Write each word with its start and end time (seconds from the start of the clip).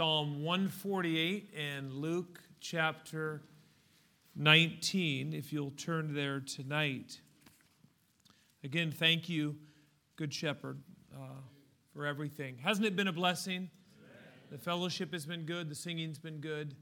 Psalm 0.00 0.42
148 0.42 1.52
and 1.54 1.92
Luke 1.92 2.40
chapter 2.58 3.42
19, 4.34 5.34
if 5.34 5.52
you'll 5.52 5.72
turn 5.72 6.14
there 6.14 6.40
tonight. 6.40 7.20
Again, 8.64 8.90
thank 8.90 9.28
you, 9.28 9.56
Good 10.16 10.32
Shepherd, 10.32 10.80
uh, 11.14 11.42
for 11.92 12.06
everything. 12.06 12.56
Hasn't 12.56 12.86
it 12.86 12.96
been 12.96 13.08
a 13.08 13.12
blessing? 13.12 13.68
The 14.50 14.56
fellowship 14.56 15.12
has 15.12 15.26
been 15.26 15.44
good, 15.44 15.68
the 15.68 15.74
singing's 15.74 16.18
been 16.18 16.38
good. 16.40 16.74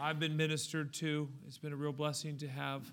I've 0.00 0.18
been 0.18 0.38
ministered 0.38 0.94
to. 0.94 1.28
It's 1.46 1.58
been 1.58 1.74
a 1.74 1.76
real 1.76 1.92
blessing 1.92 2.38
to 2.38 2.48
have 2.48 2.90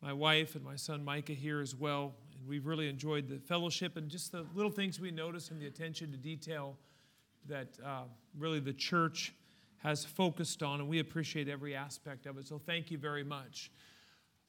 my 0.00 0.12
wife 0.12 0.54
and 0.54 0.64
my 0.64 0.76
son 0.76 1.04
Micah 1.04 1.32
here 1.32 1.60
as 1.60 1.74
well. 1.74 2.14
And 2.38 2.46
we've 2.46 2.66
really 2.66 2.88
enjoyed 2.88 3.28
the 3.28 3.40
fellowship 3.40 3.96
and 3.96 4.08
just 4.08 4.30
the 4.30 4.46
little 4.54 4.70
things 4.70 5.00
we 5.00 5.10
notice 5.10 5.50
and 5.50 5.60
the 5.60 5.66
attention 5.66 6.12
to 6.12 6.16
detail 6.16 6.76
that 7.48 7.68
uh, 7.84 8.02
really 8.38 8.60
the 8.60 8.72
church 8.72 9.34
has 9.78 10.04
focused 10.04 10.62
on, 10.62 10.80
and 10.80 10.88
we 10.88 11.00
appreciate 11.00 11.48
every 11.48 11.74
aspect 11.74 12.26
of 12.26 12.38
it. 12.38 12.46
So 12.46 12.60
thank 12.64 12.90
you 12.90 12.98
very 12.98 13.24
much. 13.24 13.70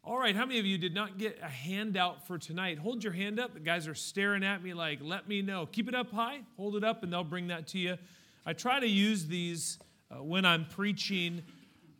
All 0.03 0.17
right, 0.17 0.35
how 0.35 0.45
many 0.45 0.59
of 0.59 0.65
you 0.65 0.77
did 0.77 0.93
not 0.93 1.17
get 1.17 1.39
a 1.41 1.47
handout 1.47 2.27
for 2.27 2.37
tonight? 2.37 2.77
Hold 2.77 3.03
your 3.03 3.13
hand 3.13 3.39
up. 3.39 3.53
The 3.53 3.61
guys 3.61 3.87
are 3.87 3.95
staring 3.95 4.43
at 4.43 4.61
me 4.61 4.73
like, 4.73 4.99
let 5.01 5.29
me 5.29 5.41
know. 5.41 5.65
Keep 5.65 5.87
it 5.87 5.95
up 5.95 6.11
high, 6.11 6.41
hold 6.57 6.75
it 6.75 6.83
up, 6.83 7.03
and 7.03 7.13
they'll 7.13 7.23
bring 7.23 7.47
that 7.47 7.67
to 7.67 7.79
you. 7.79 7.97
I 8.45 8.51
try 8.51 8.79
to 8.79 8.87
use 8.87 9.25
these 9.25 9.79
uh, 10.11 10.21
when 10.21 10.43
I'm 10.45 10.65
preaching 10.65 11.41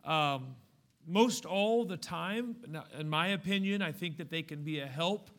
um, 0.04 0.54
most 1.06 1.46
all 1.46 1.84
the 1.84 1.96
time. 1.96 2.56
In 2.98 3.08
my 3.08 3.28
opinion, 3.28 3.80
I 3.80 3.92
think 3.92 4.18
that 4.18 4.30
they 4.30 4.42
can 4.42 4.62
be 4.62 4.80
a 4.80 4.86
help 4.86 5.30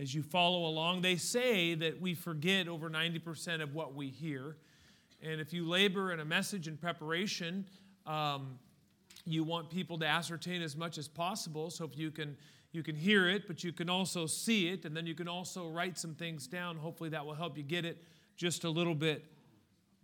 as 0.00 0.14
you 0.14 0.22
follow 0.22 0.66
along. 0.66 1.02
They 1.02 1.16
say 1.16 1.74
that 1.74 2.00
we 2.00 2.14
forget 2.14 2.68
over 2.68 2.88
90% 2.88 3.60
of 3.60 3.74
what 3.74 3.94
we 3.94 4.08
hear. 4.08 4.56
And 5.22 5.40
if 5.40 5.52
you 5.52 5.68
labor 5.68 6.12
in 6.12 6.18
a 6.18 6.24
message 6.24 6.66
in 6.66 6.76
preparation, 6.76 7.64
um, 8.06 8.58
you 9.24 9.44
want 9.44 9.70
people 9.70 9.96
to 10.00 10.06
ascertain 10.06 10.62
as 10.62 10.76
much 10.76 10.98
as 10.98 11.06
possible. 11.06 11.70
So 11.70 11.84
if 11.84 11.96
you 11.96 12.10
can, 12.10 12.36
you 12.72 12.82
can 12.82 12.96
hear 12.96 13.28
it, 13.28 13.46
but 13.46 13.62
you 13.62 13.72
can 13.72 13.88
also 13.88 14.26
see 14.26 14.68
it, 14.68 14.84
and 14.84 14.96
then 14.96 15.06
you 15.06 15.14
can 15.14 15.28
also 15.28 15.68
write 15.68 15.96
some 15.96 16.14
things 16.14 16.48
down. 16.48 16.76
Hopefully, 16.76 17.10
that 17.10 17.24
will 17.24 17.34
help 17.34 17.56
you 17.56 17.62
get 17.62 17.84
it 17.84 18.02
just 18.36 18.64
a 18.64 18.70
little 18.70 18.96
bit 18.96 19.24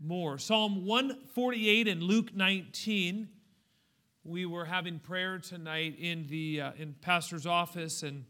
more. 0.01 0.39
Psalm 0.39 0.87
148 0.87 1.89
and 1.89 2.03
Luke 2.03 2.35
19. 2.37 3.29
We 4.23 4.47
were 4.47 4.67
having 4.67 5.01
prayer 5.01 5.39
tonight 5.39 5.97
in 5.99 6.29
the 6.29 6.61
uh, 6.61 6.73
in 6.79 6.95
pastor's 7.01 7.47
office, 7.47 8.05
and 8.05 8.25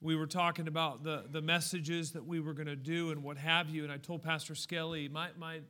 we 0.00 0.16
were 0.16 0.26
talking 0.26 0.66
about 0.66 1.04
the, 1.04 1.24
the 1.30 1.42
messages 1.42 2.12
that 2.12 2.24
we 2.24 2.40
were 2.40 2.54
going 2.54 2.66
to 2.66 2.76
do 2.76 3.10
and 3.10 3.22
what 3.22 3.36
have 3.36 3.68
you. 3.68 3.84
And 3.84 3.92
I 3.92 3.98
told 3.98 4.22
Pastor 4.22 4.54
Skelly, 4.54 5.08
my, 5.08 5.28
my 5.38 5.60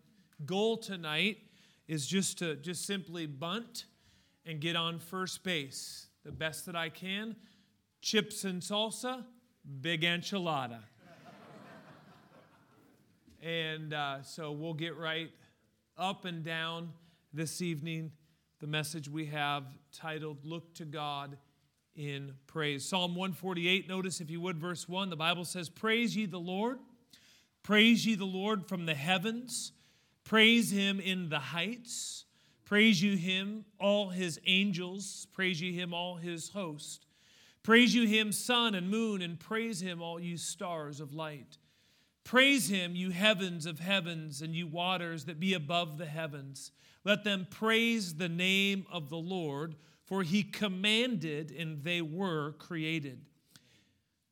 goal 0.47 0.77
tonight 0.77 1.39
is 1.89 2.07
just 2.07 2.39
to 2.39 2.55
just 2.57 2.87
simply 2.87 3.27
bunt 3.27 3.87
and 4.47 4.61
get 4.61 4.77
on 4.77 5.01
first 5.01 5.43
base 5.43 6.07
the 6.25 6.31
best 6.31 6.67
that 6.67 6.77
I 6.77 6.91
can. 6.91 7.35
Chips 8.03 8.45
and 8.45 8.63
salsa, 8.63 9.25
big 9.81 10.03
enchilada. 10.03 10.79
and 13.43 13.93
uh, 13.93 14.23
so 14.23 14.53
we'll 14.53 14.75
get 14.75 14.97
right 14.97 15.31
up 15.99 16.25
and 16.25 16.45
down 16.45 16.93
this 17.33 17.61
evening. 17.61 18.13
The 18.61 18.69
message 18.69 19.09
we 19.09 19.27
have 19.27 19.65
titled 19.93 20.45
Look 20.45 20.75
to 20.75 20.85
God 20.85 21.37
in 22.01 22.33
praise. 22.47 22.89
Psalm 22.89 23.15
148, 23.15 23.87
notice 23.87 24.21
if 24.23 24.31
you 24.31 24.41
would, 24.41 24.59
verse 24.59 24.89
1, 24.89 25.11
the 25.11 25.17
Bible 25.17 25.45
says, 25.45 25.69
Praise 25.69 26.17
ye 26.17 26.25
the 26.25 26.39
Lord, 26.39 26.79
praise 27.63 28.07
ye 28.07 28.15
the 28.15 28.25
Lord 28.25 28.67
from 28.67 28.87
the 28.87 28.95
heavens, 28.95 29.73
praise 30.25 30.71
him 30.71 30.99
in 30.99 31.29
the 31.29 31.39
heights, 31.39 32.25
praise 32.65 33.03
you 33.03 33.17
him, 33.17 33.67
all 33.79 34.09
his 34.09 34.41
angels, 34.47 35.27
praise 35.35 35.61
ye 35.61 35.75
him, 35.75 35.93
all 35.93 36.17
his 36.17 36.49
host. 36.49 37.05
Praise 37.63 37.95
you 37.95 38.07
him, 38.07 38.33
sun 38.33 38.75
and 38.75 38.89
moon, 38.89 39.21
and 39.21 39.39
praise 39.39 39.83
him, 39.83 40.01
all 40.01 40.19
you 40.19 40.39
stars 40.39 41.01
of 41.01 41.13
light. 41.13 41.59
Praise 42.25 42.71
him, 42.71 42.97
you 42.97 43.11
heavens 43.11 43.67
of 43.67 43.79
heavens, 43.79 44.41
and 44.41 44.55
you 44.55 44.67
waters 44.67 45.27
that 45.27 45.39
be 45.39 45.53
above 45.53 45.99
the 45.99 46.07
heavens. 46.07 46.71
Let 47.05 47.25
them 47.25 47.47
praise 47.51 48.15
the 48.15 48.29
name 48.31 48.87
of 48.91 49.11
the 49.11 49.19
Lord 49.19 49.75
for 50.11 50.25
he 50.25 50.43
commanded, 50.43 51.53
and 51.53 51.85
they 51.85 52.03
were 52.03 52.51
created. 52.59 53.21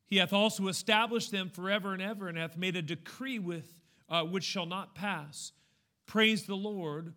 He 0.05 0.17
hath 0.17 0.33
also 0.33 0.67
established 0.67 1.31
them 1.31 1.49
forever 1.49 1.93
and 1.93 2.01
ever, 2.01 2.27
and 2.27 2.37
hath 2.37 2.57
made 2.57 2.75
a 2.75 2.81
decree 2.81 3.39
with 3.39 3.77
uh, 4.09 4.23
which 4.23 4.43
shall 4.43 4.65
not 4.65 4.93
pass. 4.93 5.53
Praise 6.05 6.43
the 6.43 6.57
Lord. 6.57 7.13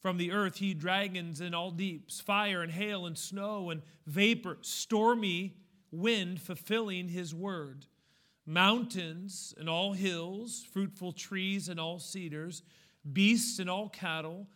From 0.00 0.16
the 0.16 0.32
earth, 0.32 0.56
he 0.56 0.72
dragons 0.72 1.42
and 1.42 1.54
all 1.54 1.70
deeps, 1.70 2.18
fire 2.18 2.62
and 2.62 2.72
hail 2.72 3.04
and 3.04 3.18
snow 3.18 3.68
and 3.68 3.82
vapor, 4.06 4.56
stormy 4.62 5.58
wind 5.90 6.40
fulfilling 6.40 7.08
his 7.08 7.34
word. 7.34 7.84
Mountains 8.46 9.52
and 9.58 9.68
all 9.68 9.92
hills, 9.92 10.64
fruitful 10.72 11.12
trees 11.12 11.68
and 11.68 11.78
all 11.78 11.98
cedars, 11.98 12.62
beasts 13.12 13.58
and 13.58 13.68
all 13.68 13.90
cattle, 13.90 14.46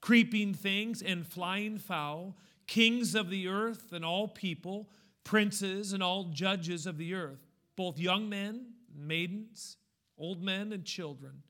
creeping 0.00 0.54
things 0.54 1.02
and 1.02 1.26
flying 1.26 1.78
fowl 1.78 2.36
kings 2.68 3.16
of 3.16 3.30
the 3.30 3.48
earth 3.48 3.92
and 3.92 4.04
all 4.04 4.28
people, 4.28 4.88
princes 5.24 5.92
and 5.92 6.02
all 6.02 6.24
judges 6.24 6.86
of 6.86 6.98
the 6.98 7.14
earth, 7.14 7.40
both 7.74 7.98
young 7.98 8.28
men, 8.28 8.66
maidens, 8.96 9.78
old 10.16 10.42
men, 10.42 10.72
and 10.72 10.84
children. 10.84 11.42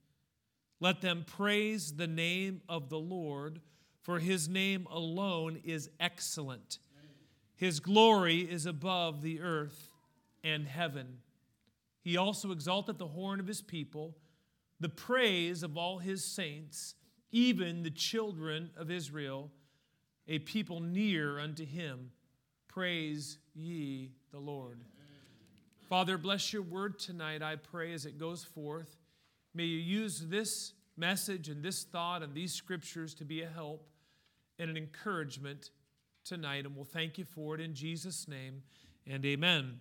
Let 0.80 1.00
them 1.00 1.24
praise 1.26 1.96
the 1.96 2.06
name 2.06 2.62
of 2.68 2.88
the 2.88 2.98
Lord, 2.98 3.60
for 4.00 4.20
his 4.20 4.48
name 4.48 4.86
alone 4.90 5.60
is 5.64 5.90
excellent. 6.00 6.78
His 7.56 7.80
glory 7.80 8.40
is 8.40 8.64
above 8.64 9.20
the 9.20 9.40
earth 9.40 9.90
and 10.44 10.66
heaven. 10.66 11.18
He 12.00 12.16
also 12.16 12.52
exalted 12.52 12.98
the 12.98 13.08
horn 13.08 13.40
of 13.40 13.48
his 13.48 13.60
people, 13.60 14.16
the 14.78 14.88
praise 14.88 15.64
of 15.64 15.76
all 15.76 15.98
his 15.98 16.24
saints, 16.24 16.94
even 17.32 17.82
the 17.82 17.90
children 17.90 18.70
of 18.76 18.90
Israel 18.90 19.50
a 20.28 20.38
people 20.38 20.80
near 20.80 21.40
unto 21.40 21.64
him. 21.64 22.10
Praise 22.68 23.38
ye 23.54 24.12
the 24.30 24.38
Lord. 24.38 24.78
Father, 25.88 26.18
bless 26.18 26.52
your 26.52 26.62
word 26.62 26.98
tonight, 26.98 27.42
I 27.42 27.56
pray, 27.56 27.94
as 27.94 28.04
it 28.04 28.18
goes 28.18 28.44
forth. 28.44 28.98
May 29.54 29.64
you 29.64 29.78
use 29.78 30.20
this 30.28 30.74
message 30.98 31.48
and 31.48 31.62
this 31.62 31.84
thought 31.84 32.22
and 32.22 32.34
these 32.34 32.52
scriptures 32.52 33.14
to 33.14 33.24
be 33.24 33.42
a 33.42 33.48
help 33.48 33.88
and 34.58 34.68
an 34.68 34.76
encouragement 34.76 35.70
tonight. 36.24 36.66
And 36.66 36.76
we'll 36.76 36.84
thank 36.84 37.16
you 37.16 37.24
for 37.24 37.54
it 37.54 37.60
in 37.60 37.74
Jesus' 37.74 38.28
name 38.28 38.62
and 39.06 39.24
amen. 39.24 39.80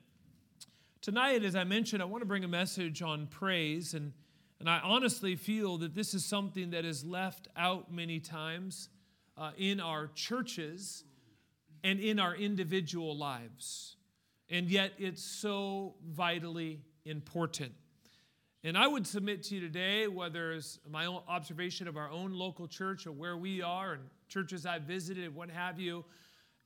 Tonight, 1.01 1.43
as 1.43 1.55
I 1.55 1.65
mentioned, 1.65 2.01
I 2.01 2.05
want 2.05 2.21
to 2.21 2.25
bring 2.25 2.45
a 2.45 2.49
message 2.49 3.01
on 3.01 3.27
praise. 3.27 3.93
And, 3.93 4.13
and 4.61 4.69
I 4.69 4.79
honestly 4.79 5.35
feel 5.35 5.77
that 5.79 5.93
this 5.93 6.13
is 6.13 6.23
something 6.23 6.69
that 6.69 6.85
is 6.85 7.03
left 7.03 7.49
out 7.57 7.91
many 7.91 8.21
times 8.21 8.87
uh, 9.37 9.51
in 9.57 9.79
our 9.79 10.09
churches 10.15 11.03
and 11.83 11.99
in 11.99 12.19
our 12.19 12.35
individual 12.35 13.15
lives. 13.15 13.95
And 14.49 14.69
yet 14.69 14.93
it's 14.97 15.23
so 15.23 15.95
vitally 16.05 16.81
important. 17.05 17.73
And 18.63 18.77
I 18.77 18.87
would 18.87 19.05
submit 19.05 19.43
to 19.43 19.55
you 19.55 19.61
today, 19.61 20.07
whether 20.07 20.53
it's 20.53 20.79
my 20.89 21.05
own 21.05 21.21
observation 21.27 21.87
of 21.87 21.95
our 21.95 22.09
own 22.09 22.31
local 22.31 22.67
church 22.67 23.05
or 23.05 23.11
where 23.11 23.37
we 23.37 23.61
are 23.61 23.93
and 23.93 24.03
churches 24.27 24.65
I've 24.65 24.83
visited, 24.83 25.33
what 25.33 25.49
have 25.49 25.79
you, 25.79 26.03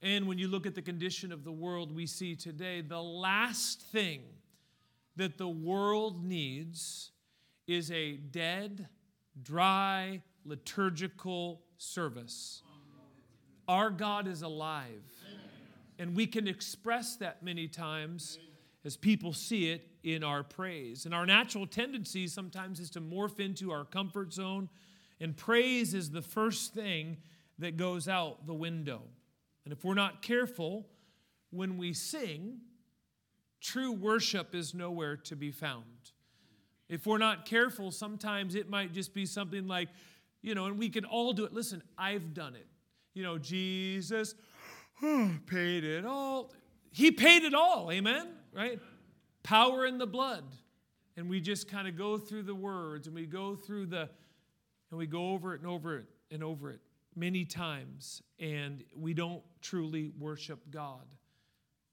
and 0.01 0.27
when 0.27 0.39
you 0.39 0.47
look 0.47 0.65
at 0.65 0.73
the 0.73 0.81
condition 0.81 1.31
of 1.31 1.43
the 1.43 1.51
world 1.51 1.93
we 1.95 2.07
see 2.07 2.35
today, 2.35 2.81
the 2.81 3.01
last 3.01 3.81
thing 3.81 4.21
that 5.15 5.37
the 5.37 5.47
world 5.47 6.23
needs 6.25 7.11
is 7.67 7.91
a 7.91 8.13
dead, 8.13 8.87
dry, 9.43 10.21
liturgical 10.43 11.61
service. 11.81 12.61
Our 13.67 13.89
God 13.89 14.27
is 14.27 14.43
alive. 14.43 15.03
And 15.97 16.15
we 16.15 16.27
can 16.27 16.47
express 16.47 17.15
that 17.17 17.43
many 17.43 17.67
times 17.67 18.39
as 18.85 18.97
people 18.97 19.33
see 19.33 19.69
it 19.69 19.87
in 20.03 20.23
our 20.23 20.43
praise. 20.43 21.05
And 21.05 21.13
our 21.13 21.25
natural 21.25 21.67
tendency 21.67 22.27
sometimes 22.27 22.79
is 22.79 22.89
to 22.91 23.01
morph 23.01 23.39
into 23.39 23.71
our 23.71 23.85
comfort 23.85 24.33
zone, 24.33 24.69
and 25.19 25.37
praise 25.37 25.93
is 25.93 26.09
the 26.09 26.21
first 26.21 26.73
thing 26.73 27.17
that 27.59 27.77
goes 27.77 28.07
out 28.07 28.47
the 28.47 28.53
window. 28.53 29.01
And 29.65 29.71
if 29.71 29.83
we're 29.83 29.93
not 29.93 30.23
careful, 30.23 30.87
when 31.51 31.77
we 31.77 31.93
sing, 31.93 32.61
true 33.59 33.91
worship 33.91 34.55
is 34.55 34.73
nowhere 34.73 35.15
to 35.17 35.35
be 35.35 35.51
found. 35.51 35.83
If 36.89 37.05
we're 37.05 37.19
not 37.19 37.45
careful, 37.45 37.91
sometimes 37.91 38.55
it 38.55 38.69
might 38.69 38.93
just 38.93 39.13
be 39.13 39.25
something 39.27 39.67
like, 39.67 39.89
you 40.41 40.55
know, 40.55 40.65
and 40.65 40.77
we 40.77 40.89
can 40.89 41.05
all 41.05 41.33
do 41.33 41.45
it. 41.45 41.53
Listen, 41.53 41.81
I've 41.97 42.33
done 42.33 42.55
it. 42.55 42.67
You 43.13 43.23
know, 43.23 43.37
Jesus 43.37 44.35
oh, 45.03 45.31
paid 45.45 45.83
it 45.83 46.05
all. 46.05 46.53
He 46.91 47.11
paid 47.11 47.43
it 47.43 47.53
all, 47.53 47.91
amen? 47.91 48.29
Right? 48.53 48.79
Power 49.43 49.85
in 49.85 49.97
the 49.97 50.07
blood. 50.07 50.43
And 51.17 51.29
we 51.29 51.41
just 51.41 51.69
kind 51.69 51.87
of 51.87 51.97
go 51.97 52.17
through 52.17 52.43
the 52.43 52.55
words 52.55 53.07
and 53.07 53.15
we 53.15 53.25
go 53.25 53.55
through 53.55 53.87
the, 53.87 54.09
and 54.89 54.97
we 54.97 55.07
go 55.07 55.29
over 55.31 55.53
it 55.53 55.61
and 55.61 55.69
over 55.69 55.97
it 55.97 56.05
and 56.31 56.43
over 56.43 56.71
it 56.71 56.79
many 57.15 57.45
times, 57.45 58.21
and 58.39 58.83
we 58.95 59.13
don't 59.13 59.43
truly 59.61 60.11
worship 60.17 60.59
God 60.69 61.05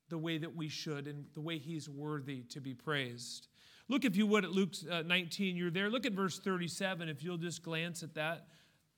the 0.09 0.19
way 0.19 0.39
that 0.39 0.55
we 0.55 0.69
should 0.69 1.07
and 1.07 1.27
the 1.35 1.41
way 1.41 1.59
He's 1.59 1.89
worthy 1.89 2.43
to 2.51 2.61
be 2.61 2.75
praised. 2.75 3.48
Look, 3.89 4.05
if 4.05 4.17
you 4.17 4.27
would, 4.27 4.45
at 4.45 4.53
Luke 4.53 4.75
uh, 4.91 5.03
19. 5.03 5.57
You're 5.57 5.71
there. 5.71 5.89
Look 5.89 6.05
at 6.05 6.13
verse 6.13 6.39
37, 6.39 7.09
if 7.09 7.23
you'll 7.23 7.39
just 7.39 7.63
glance 7.63 8.03
at 8.03 8.15
that. 8.15 8.47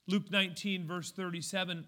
Luke 0.07 0.29
19, 0.29 0.85
verse 0.85 1.11
37. 1.11 1.85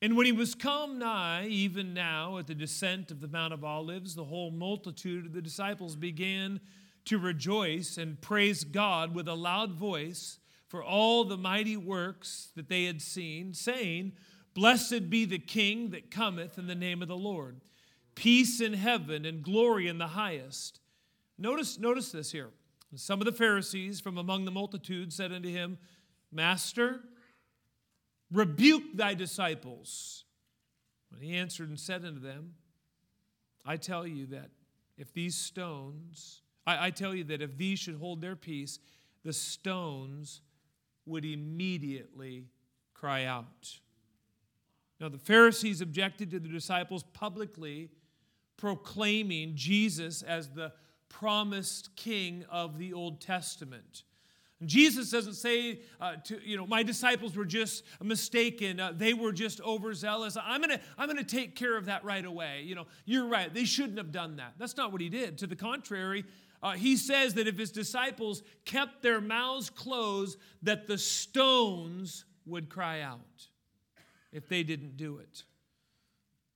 And 0.00 0.16
when 0.16 0.26
he 0.26 0.32
was 0.32 0.54
come 0.54 0.98
nigh, 0.98 1.46
even 1.46 1.94
now 1.94 2.38
at 2.38 2.46
the 2.46 2.54
descent 2.54 3.10
of 3.10 3.20
the 3.20 3.28
Mount 3.28 3.54
of 3.54 3.64
Olives, 3.64 4.14
the 4.14 4.24
whole 4.24 4.50
multitude 4.50 5.26
of 5.26 5.32
the 5.32 5.42
disciples 5.42 5.96
began 5.96 6.60
to 7.06 7.18
rejoice 7.18 7.98
and 7.98 8.20
praise 8.20 8.64
God 8.64 9.14
with 9.14 9.28
a 9.28 9.34
loud 9.34 9.72
voice 9.72 10.38
for 10.68 10.82
all 10.82 11.24
the 11.24 11.36
mighty 11.36 11.76
works 11.76 12.50
that 12.56 12.68
they 12.68 12.84
had 12.84 13.00
seen, 13.00 13.54
saying, 13.54 14.12
Blessed 14.54 15.10
be 15.10 15.24
the 15.24 15.38
King 15.38 15.90
that 15.90 16.10
cometh 16.10 16.58
in 16.58 16.66
the 16.66 16.74
name 16.74 17.02
of 17.02 17.08
the 17.08 17.16
Lord. 17.16 17.60
Peace 18.14 18.60
in 18.60 18.74
heaven 18.74 19.24
and 19.24 19.42
glory 19.42 19.88
in 19.88 19.98
the 19.98 20.08
highest. 20.08 20.80
Notice, 21.38 21.78
notice 21.78 22.12
this 22.12 22.32
here. 22.32 22.50
Some 22.96 23.20
of 23.20 23.24
the 23.24 23.32
Pharisees 23.32 24.00
from 24.00 24.18
among 24.18 24.44
the 24.44 24.50
multitude 24.50 25.12
said 25.12 25.32
unto 25.32 25.48
him, 25.48 25.78
Master, 26.30 27.00
rebuke 28.32 28.82
thy 28.94 29.14
disciples. 29.14 30.24
And 31.12 31.22
he 31.22 31.36
answered 31.36 31.68
and 31.68 31.78
said 31.78 32.04
unto 32.04 32.20
them, 32.20 32.54
I 33.64 33.76
tell 33.76 34.06
you 34.06 34.26
that 34.26 34.50
if 34.96 35.12
these 35.12 35.34
stones, 35.34 36.42
I, 36.66 36.86
I 36.86 36.90
tell 36.90 37.14
you 37.14 37.24
that 37.24 37.42
if 37.42 37.56
these 37.56 37.78
should 37.78 37.96
hold 37.96 38.20
their 38.20 38.36
peace, 38.36 38.78
the 39.24 39.32
stones 39.32 40.40
would 41.06 41.24
immediately 41.24 42.46
cry 42.92 43.24
out. 43.24 43.78
Now, 45.00 45.08
the 45.08 45.18
Pharisees 45.18 45.80
objected 45.80 46.30
to 46.30 46.38
the 46.38 46.48
disciples 46.48 47.04
publicly 47.12 47.90
proclaiming 48.56 49.52
Jesus 49.54 50.22
as 50.22 50.48
the 50.50 50.72
promised 51.08 51.94
king 51.96 52.44
of 52.50 52.78
the 52.78 52.92
Old 52.92 53.20
Testament. 53.20 54.02
Jesus 54.64 55.10
doesn't 55.10 55.34
say 55.34 55.80
uh, 56.00 56.16
to, 56.24 56.40
you 56.42 56.56
know, 56.56 56.66
my 56.66 56.82
disciples 56.82 57.36
were 57.36 57.44
just 57.44 57.84
mistaken. 58.02 58.80
Uh, 58.80 58.92
they 58.96 59.12
were 59.12 59.32
just 59.32 59.60
overzealous. 59.60 60.36
I'm 60.40 60.62
going 60.62 60.78
to 60.78 60.80
I'm 60.96 61.14
to 61.14 61.24
take 61.24 61.56
care 61.56 61.76
of 61.76 61.86
that 61.86 62.04
right 62.04 62.24
away. 62.24 62.62
You 62.64 62.74
know, 62.74 62.86
you're 63.04 63.26
right. 63.26 63.52
They 63.52 63.64
shouldn't 63.64 63.98
have 63.98 64.12
done 64.12 64.36
that. 64.36 64.54
That's 64.58 64.76
not 64.76 64.92
what 64.92 65.00
he 65.00 65.08
did. 65.08 65.38
To 65.38 65.46
the 65.46 65.56
contrary, 65.56 66.24
uh, 66.62 66.72
he 66.72 66.96
says 66.96 67.34
that 67.34 67.46
if 67.46 67.58
his 67.58 67.70
disciples 67.70 68.42
kept 68.64 69.02
their 69.02 69.20
mouths 69.20 69.70
closed, 69.70 70.38
that 70.62 70.86
the 70.86 70.98
stones 70.98 72.24
would 72.46 72.68
cry 72.68 73.00
out 73.00 73.48
if 74.32 74.48
they 74.48 74.62
didn't 74.62 74.96
do 74.96 75.18
it. 75.18 75.44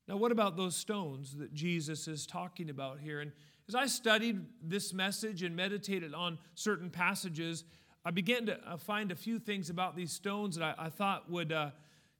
Now, 0.08 0.16
what 0.16 0.32
about 0.32 0.56
those 0.56 0.74
stones 0.74 1.36
that 1.36 1.52
Jesus 1.52 2.08
is 2.08 2.26
talking 2.26 2.70
about 2.70 2.98
here? 2.98 3.20
And 3.20 3.30
as 3.68 3.74
I 3.74 3.84
studied 3.84 4.40
this 4.62 4.94
message 4.94 5.42
and 5.42 5.54
meditated 5.54 6.14
on 6.14 6.38
certain 6.54 6.88
passages, 6.88 7.64
I 8.06 8.10
began 8.10 8.46
to 8.46 8.58
uh, 8.66 8.78
find 8.78 9.12
a 9.12 9.14
few 9.14 9.38
things 9.38 9.68
about 9.68 9.94
these 9.94 10.10
stones 10.10 10.56
that 10.56 10.64
I, 10.78 10.86
I 10.86 10.88
thought 10.88 11.30
would 11.30 11.52
uh, 11.52 11.72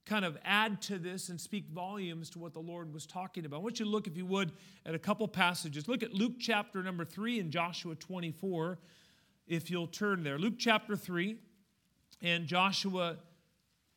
kind 0.05 0.23
of 0.23 0.37
add 0.45 0.83
to 0.83 0.99
this 0.99 1.29
and 1.29 1.41
speak 1.41 1.67
volumes 1.69 2.29
to 2.31 2.39
what 2.39 2.53
the 2.53 2.59
Lord 2.59 2.93
was 2.93 3.07
talking 3.07 3.43
about. 3.45 3.57
I 3.57 3.63
want 3.63 3.79
you 3.79 3.85
to 3.85 3.91
look, 3.91 4.05
if 4.05 4.15
you 4.15 4.27
would, 4.27 4.51
at 4.85 4.93
a 4.93 4.99
couple 4.99 5.27
passages. 5.27 5.87
Look 5.87 6.03
at 6.03 6.13
Luke 6.13 6.33
chapter 6.39 6.83
number 6.83 7.05
3 7.05 7.39
and 7.39 7.49
Joshua 7.49 7.95
24, 7.95 8.77
if 9.47 9.71
you'll 9.71 9.87
turn 9.87 10.21
there. 10.21 10.37
Luke 10.37 10.55
chapter 10.59 10.95
3 10.95 11.37
and 12.21 12.45
Joshua 12.45 13.17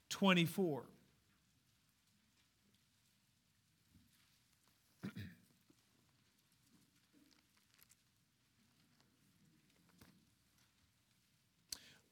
24. 0.09 0.85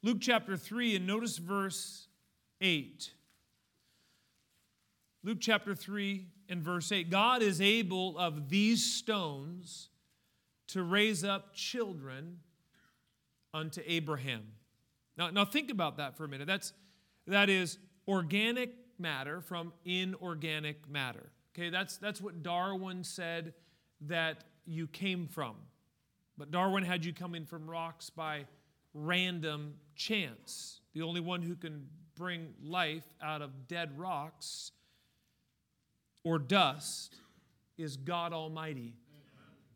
Luke 0.02 0.18
chapter 0.20 0.56
3, 0.56 0.96
and 0.96 1.06
notice 1.06 1.36
verse 1.36 2.08
8. 2.60 3.10
Luke 5.22 5.38
chapter 5.40 5.74
3 5.74 6.26
and 6.48 6.62
verse 6.62 6.90
8. 6.90 7.10
God 7.10 7.42
is 7.42 7.60
able 7.60 8.18
of 8.18 8.48
these 8.48 8.82
stones 8.82 9.90
to 10.68 10.82
raise 10.82 11.22
up 11.22 11.54
children 11.54 12.38
unto 13.52 13.82
Abraham. 13.86 14.42
Now, 15.18 15.28
now 15.28 15.44
think 15.44 15.70
about 15.70 15.98
that 15.98 16.16
for 16.16 16.24
a 16.24 16.28
minute. 16.28 16.46
That's, 16.46 16.72
that 17.26 17.50
is 17.50 17.76
organic 18.08 18.72
matter 18.98 19.42
from 19.42 19.74
inorganic 19.84 20.88
matter. 20.88 21.30
Okay, 21.54 21.68
that's, 21.68 21.98
that's 21.98 22.22
what 22.22 22.42
Darwin 22.42 23.04
said 23.04 23.52
that 24.02 24.44
you 24.64 24.86
came 24.86 25.26
from. 25.26 25.56
But 26.38 26.50
Darwin 26.50 26.84
had 26.84 27.04
you 27.04 27.12
coming 27.12 27.44
from 27.44 27.68
rocks 27.68 28.08
by 28.08 28.46
random 28.94 29.74
chance. 29.94 30.80
The 30.94 31.02
only 31.02 31.20
one 31.20 31.42
who 31.42 31.54
can 31.54 31.86
bring 32.16 32.54
life 32.62 33.06
out 33.22 33.42
of 33.42 33.68
dead 33.68 33.98
rocks 33.98 34.72
or 36.24 36.38
dust 36.38 37.16
is 37.78 37.96
God 37.96 38.32
Almighty. 38.32 38.94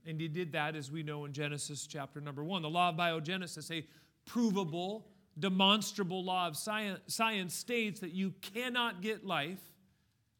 And 0.06 0.20
he 0.20 0.28
did 0.28 0.52
that, 0.52 0.76
as 0.76 0.90
we 0.90 1.02
know 1.02 1.24
in 1.24 1.32
Genesis 1.32 1.86
chapter 1.86 2.20
number 2.20 2.44
one. 2.44 2.60
The 2.60 2.68
law 2.68 2.90
of 2.90 2.96
biogenesis, 2.96 3.70
a 3.70 3.86
provable, 4.26 5.06
demonstrable 5.38 6.22
law 6.22 6.46
of 6.46 6.56
science, 6.56 7.00
science 7.06 7.54
states 7.54 8.00
that 8.00 8.12
you 8.12 8.34
cannot 8.42 9.00
get 9.00 9.24
life 9.24 9.62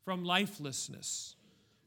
from 0.05 0.25
lifelessness. 0.25 1.37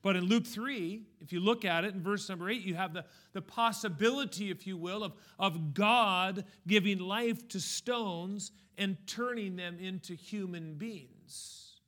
But 0.08 0.16
in 0.16 0.24
Luke 0.24 0.48
3, 0.48 1.02
if 1.20 1.34
you 1.34 1.42
look 1.42 1.66
at 1.66 1.84
it 1.84 1.94
in 1.94 2.02
verse 2.02 2.30
number 2.30 2.50
8, 2.50 2.62
you 2.62 2.76
have 2.76 2.94
the, 2.94 3.04
the 3.34 3.42
possibility, 3.42 4.50
if 4.50 4.66
you 4.66 4.78
will, 4.78 5.04
of, 5.04 5.12
of 5.38 5.74
God 5.74 6.46
giving 6.66 7.00
life 7.00 7.46
to 7.50 7.60
stones 7.60 8.54
and 8.78 8.96
turning 9.06 9.58
them 9.58 9.78
into 9.82 10.14
human 10.14 10.76
beings. 10.76 11.82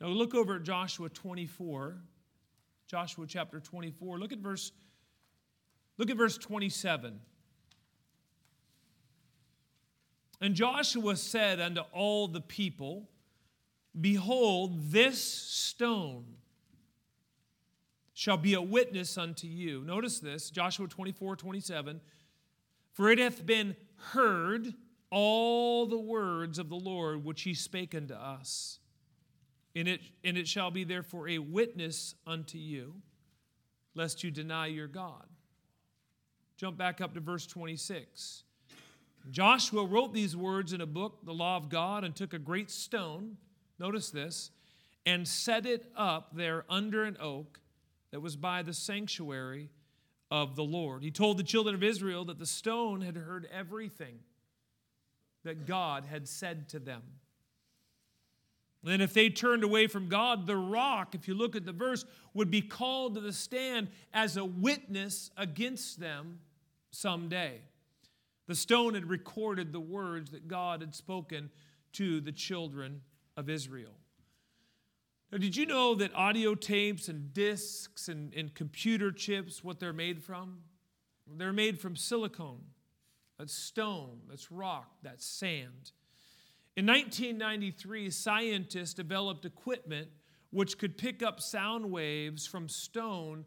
Now 0.00 0.06
look 0.06 0.34
over 0.34 0.56
at 0.56 0.62
Joshua 0.62 1.10
24. 1.10 1.98
Joshua 2.86 3.26
chapter 3.28 3.60
24. 3.60 4.18
Look 4.18 4.32
at 4.32 4.38
verse 4.38 4.72
look 5.98 6.08
at 6.08 6.16
verse 6.16 6.38
27. 6.38 7.20
And 10.40 10.54
Joshua 10.54 11.16
said 11.16 11.60
unto 11.60 11.82
all 11.92 12.28
the 12.28 12.40
people, 12.40 13.10
Behold, 14.00 14.90
this 14.90 15.22
stone 15.22 16.24
shall 18.18 18.36
be 18.36 18.54
a 18.54 18.60
witness 18.60 19.16
unto 19.16 19.46
you. 19.46 19.84
Notice 19.84 20.18
this, 20.18 20.50
Joshua 20.50 20.88
24, 20.88 21.36
27. 21.36 22.00
For 22.92 23.12
it 23.12 23.20
hath 23.20 23.46
been 23.46 23.76
heard 24.10 24.74
all 25.08 25.86
the 25.86 26.00
words 26.00 26.58
of 26.58 26.68
the 26.68 26.74
Lord 26.74 27.24
which 27.24 27.42
he 27.42 27.54
spake 27.54 27.94
unto 27.94 28.14
us. 28.14 28.80
And 29.76 29.86
it, 29.86 30.00
and 30.24 30.36
it 30.36 30.48
shall 30.48 30.72
be 30.72 30.82
therefore 30.82 31.28
a 31.28 31.38
witness 31.38 32.16
unto 32.26 32.58
you, 32.58 32.94
lest 33.94 34.24
you 34.24 34.32
deny 34.32 34.66
your 34.66 34.88
God. 34.88 35.28
Jump 36.56 36.76
back 36.76 37.00
up 37.00 37.14
to 37.14 37.20
verse 37.20 37.46
26. 37.46 38.42
Joshua 39.30 39.84
wrote 39.84 40.12
these 40.12 40.36
words 40.36 40.72
in 40.72 40.80
a 40.80 40.86
book, 40.86 41.24
the 41.24 41.32
law 41.32 41.56
of 41.56 41.68
God, 41.68 42.02
and 42.02 42.16
took 42.16 42.34
a 42.34 42.38
great 42.40 42.72
stone, 42.72 43.36
notice 43.78 44.10
this, 44.10 44.50
and 45.06 45.28
set 45.28 45.66
it 45.66 45.84
up 45.96 46.34
there 46.34 46.64
under 46.68 47.04
an 47.04 47.16
oak 47.20 47.60
that 48.10 48.20
was 48.20 48.36
by 48.36 48.62
the 48.62 48.72
sanctuary 48.72 49.70
of 50.30 50.56
the 50.56 50.64
Lord. 50.64 51.02
He 51.02 51.10
told 51.10 51.38
the 51.38 51.42
children 51.42 51.74
of 51.74 51.82
Israel 51.82 52.24
that 52.26 52.38
the 52.38 52.46
stone 52.46 53.00
had 53.00 53.16
heard 53.16 53.48
everything 53.52 54.18
that 55.44 55.66
God 55.66 56.04
had 56.04 56.28
said 56.28 56.68
to 56.70 56.78
them. 56.78 57.02
And 58.86 59.02
if 59.02 59.12
they 59.12 59.28
turned 59.28 59.64
away 59.64 59.86
from 59.86 60.08
God, 60.08 60.46
the 60.46 60.56
rock, 60.56 61.14
if 61.14 61.26
you 61.26 61.34
look 61.34 61.56
at 61.56 61.66
the 61.66 61.72
verse, 61.72 62.04
would 62.32 62.50
be 62.50 62.62
called 62.62 63.14
to 63.14 63.20
the 63.20 63.32
stand 63.32 63.88
as 64.12 64.36
a 64.36 64.44
witness 64.44 65.30
against 65.36 65.98
them 65.98 66.38
someday. 66.90 67.60
The 68.46 68.54
stone 68.54 68.94
had 68.94 69.08
recorded 69.08 69.72
the 69.72 69.80
words 69.80 70.30
that 70.30 70.48
God 70.48 70.80
had 70.80 70.94
spoken 70.94 71.50
to 71.94 72.20
the 72.20 72.32
children 72.32 73.02
of 73.36 73.50
Israel. 73.50 73.92
Now, 75.30 75.38
did 75.38 75.56
you 75.56 75.66
know 75.66 75.94
that 75.96 76.14
audio 76.14 76.54
tapes 76.54 77.08
and 77.08 77.32
discs 77.34 78.08
and, 78.08 78.32
and 78.34 78.54
computer 78.54 79.12
chips, 79.12 79.62
what 79.62 79.78
they're 79.78 79.92
made 79.92 80.22
from? 80.22 80.58
They're 81.26 81.52
made 81.52 81.78
from 81.78 81.96
silicone. 81.96 82.62
That's 83.38 83.52
stone, 83.52 84.20
that's 84.28 84.50
rock, 84.50 84.90
that's 85.02 85.24
sand. 85.24 85.92
In 86.76 86.86
1993, 86.86 88.10
scientists 88.10 88.94
developed 88.94 89.44
equipment 89.44 90.08
which 90.50 90.78
could 90.78 90.96
pick 90.96 91.22
up 91.22 91.40
sound 91.40 91.90
waves 91.90 92.46
from 92.46 92.68
stone 92.68 93.44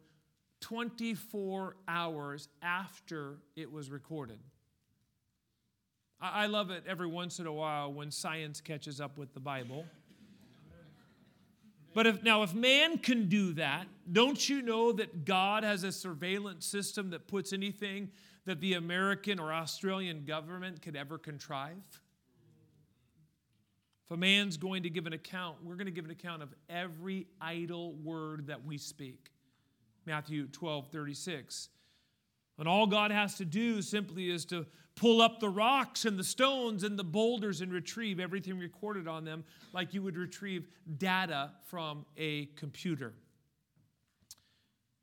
24 0.59 1.75
hours 1.87 2.47
after 2.61 3.39
it 3.55 3.71
was 3.71 3.89
recorded. 3.89 4.39
I 6.21 6.45
love 6.45 6.69
it 6.69 6.83
every 6.87 7.07
once 7.07 7.39
in 7.39 7.47
a 7.47 7.53
while 7.53 7.91
when 7.91 8.11
science 8.11 8.61
catches 8.61 9.01
up 9.01 9.17
with 9.17 9.33
the 9.33 9.39
Bible. 9.39 9.85
But 11.93 12.07
if 12.07 12.23
now 12.23 12.43
if 12.43 12.53
man 12.53 12.97
can 12.97 13.27
do 13.27 13.53
that, 13.53 13.87
don't 14.11 14.47
you 14.47 14.61
know 14.61 14.91
that 14.93 15.25
God 15.25 15.63
has 15.63 15.83
a 15.83 15.91
surveillance 15.91 16.65
system 16.65 17.09
that 17.09 17.27
puts 17.27 17.53
anything 17.53 18.09
that 18.45 18.61
the 18.61 18.73
American 18.73 19.39
or 19.39 19.53
Australian 19.53 20.23
government 20.23 20.81
could 20.81 20.95
ever 20.95 21.17
contrive? 21.17 21.77
If 24.05 24.11
a 24.11 24.17
man's 24.17 24.57
going 24.57 24.83
to 24.83 24.89
give 24.89 25.05
an 25.05 25.13
account, 25.13 25.57
we're 25.63 25.75
going 25.75 25.85
to 25.85 25.91
give 25.91 26.05
an 26.05 26.11
account 26.11 26.43
of 26.43 26.53
every 26.69 27.27
idle 27.39 27.93
word 27.93 28.47
that 28.47 28.65
we 28.65 28.77
speak. 28.77 29.31
Matthew 30.05 30.47
12, 30.47 30.87
36. 30.87 31.69
And 32.61 32.69
all 32.69 32.85
God 32.85 33.09
has 33.09 33.37
to 33.37 33.43
do 33.43 33.81
simply 33.81 34.29
is 34.29 34.45
to 34.45 34.67
pull 34.93 35.19
up 35.19 35.39
the 35.39 35.49
rocks 35.49 36.05
and 36.05 36.15
the 36.15 36.23
stones 36.23 36.83
and 36.83 36.95
the 36.95 37.03
boulders 37.03 37.61
and 37.61 37.73
retrieve 37.73 38.19
everything 38.19 38.59
recorded 38.59 39.07
on 39.07 39.25
them 39.25 39.43
like 39.73 39.95
you 39.95 40.03
would 40.03 40.15
retrieve 40.15 40.67
data 40.99 41.53
from 41.65 42.05
a 42.17 42.45
computer. 42.55 43.15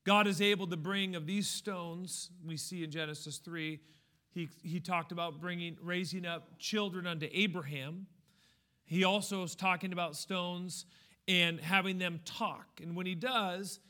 God 0.05 0.29
is 0.29 0.41
able 0.41 0.69
to 0.69 0.77
bring 0.77 1.17
of 1.17 1.27
these 1.27 1.49
stones, 1.49 2.31
we 2.47 2.57
see 2.57 2.85
in 2.85 2.93
Genesis 2.93 3.39
3, 3.39 3.81
he, 4.31 4.49
he 4.63 4.79
talked 4.79 5.11
about 5.11 5.41
bringing, 5.41 5.77
raising 5.83 6.25
up 6.27 6.61
children 6.61 7.09
unto 7.09 7.27
Abraham. 7.33 8.07
He 8.85 9.03
also 9.03 9.43
is 9.43 9.57
talking 9.57 9.93
about 9.93 10.15
stones 10.15 10.87
and 11.27 11.61
having 11.61 11.99
them 11.99 12.21
talk. 12.25 12.81
And 12.81 12.95
when 12.95 13.07
he 13.07 13.17
does, 13.17 13.81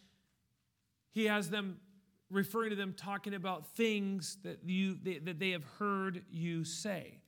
he 1.11 1.27
has 1.27 1.51
them 1.51 1.81
referring 2.31 2.71
to 2.71 2.77
them 2.77 2.95
talking 2.95 3.35
about 3.35 3.67
things 3.75 4.39
that 4.45 4.59
you 4.65 4.99
they, 5.03 5.19
that 5.19 5.39
they 5.39 5.51
have 5.51 5.65
heard 5.79 6.25
you 6.31 6.65
say. 6.65 7.21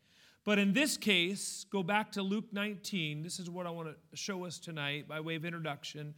But 0.45 0.59
in 0.59 0.73
this 0.73 0.97
case, 0.97 1.67
go 1.71 1.83
back 1.83 2.13
to 2.13 2.23
Luke 2.23 2.47
19. 2.53 3.23
This 3.23 3.39
is 3.39 3.51
what 3.51 3.67
I 3.67 3.71
want 3.71 3.89
to 3.89 4.17
show 4.17 4.45
us 4.45 4.59
tonight 4.59 5.07
by 5.07 5.21
way 5.21 5.35
of 5.37 5.45
introduction. 5.45 6.15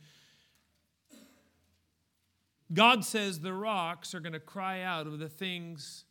God 2.72 3.04
says 3.04 3.40
the 3.40 3.52
rocks 3.52 4.14
are 4.14 4.20
going 4.20 4.32
to 4.32 4.40
cry 4.40 4.82
out 4.82 5.06
of 5.06 5.18
the 5.18 5.28
things 5.28 6.04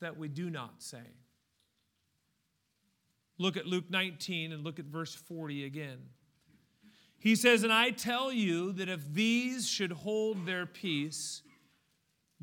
that 0.00 0.16
we 0.16 0.28
do 0.28 0.50
not 0.50 0.82
say. 0.82 1.02
Look 3.38 3.56
at 3.56 3.66
Luke 3.66 3.90
19 3.90 4.52
and 4.52 4.62
look 4.62 4.78
at 4.78 4.84
verse 4.84 5.14
40 5.14 5.64
again. 5.64 5.98
He 7.18 7.34
says, 7.34 7.62
And 7.62 7.72
I 7.72 7.90
tell 7.90 8.30
you 8.30 8.72
that 8.72 8.88
if 8.88 9.12
these 9.12 9.68
should 9.68 9.90
hold 9.90 10.46
their 10.46 10.66
peace, 10.66 11.42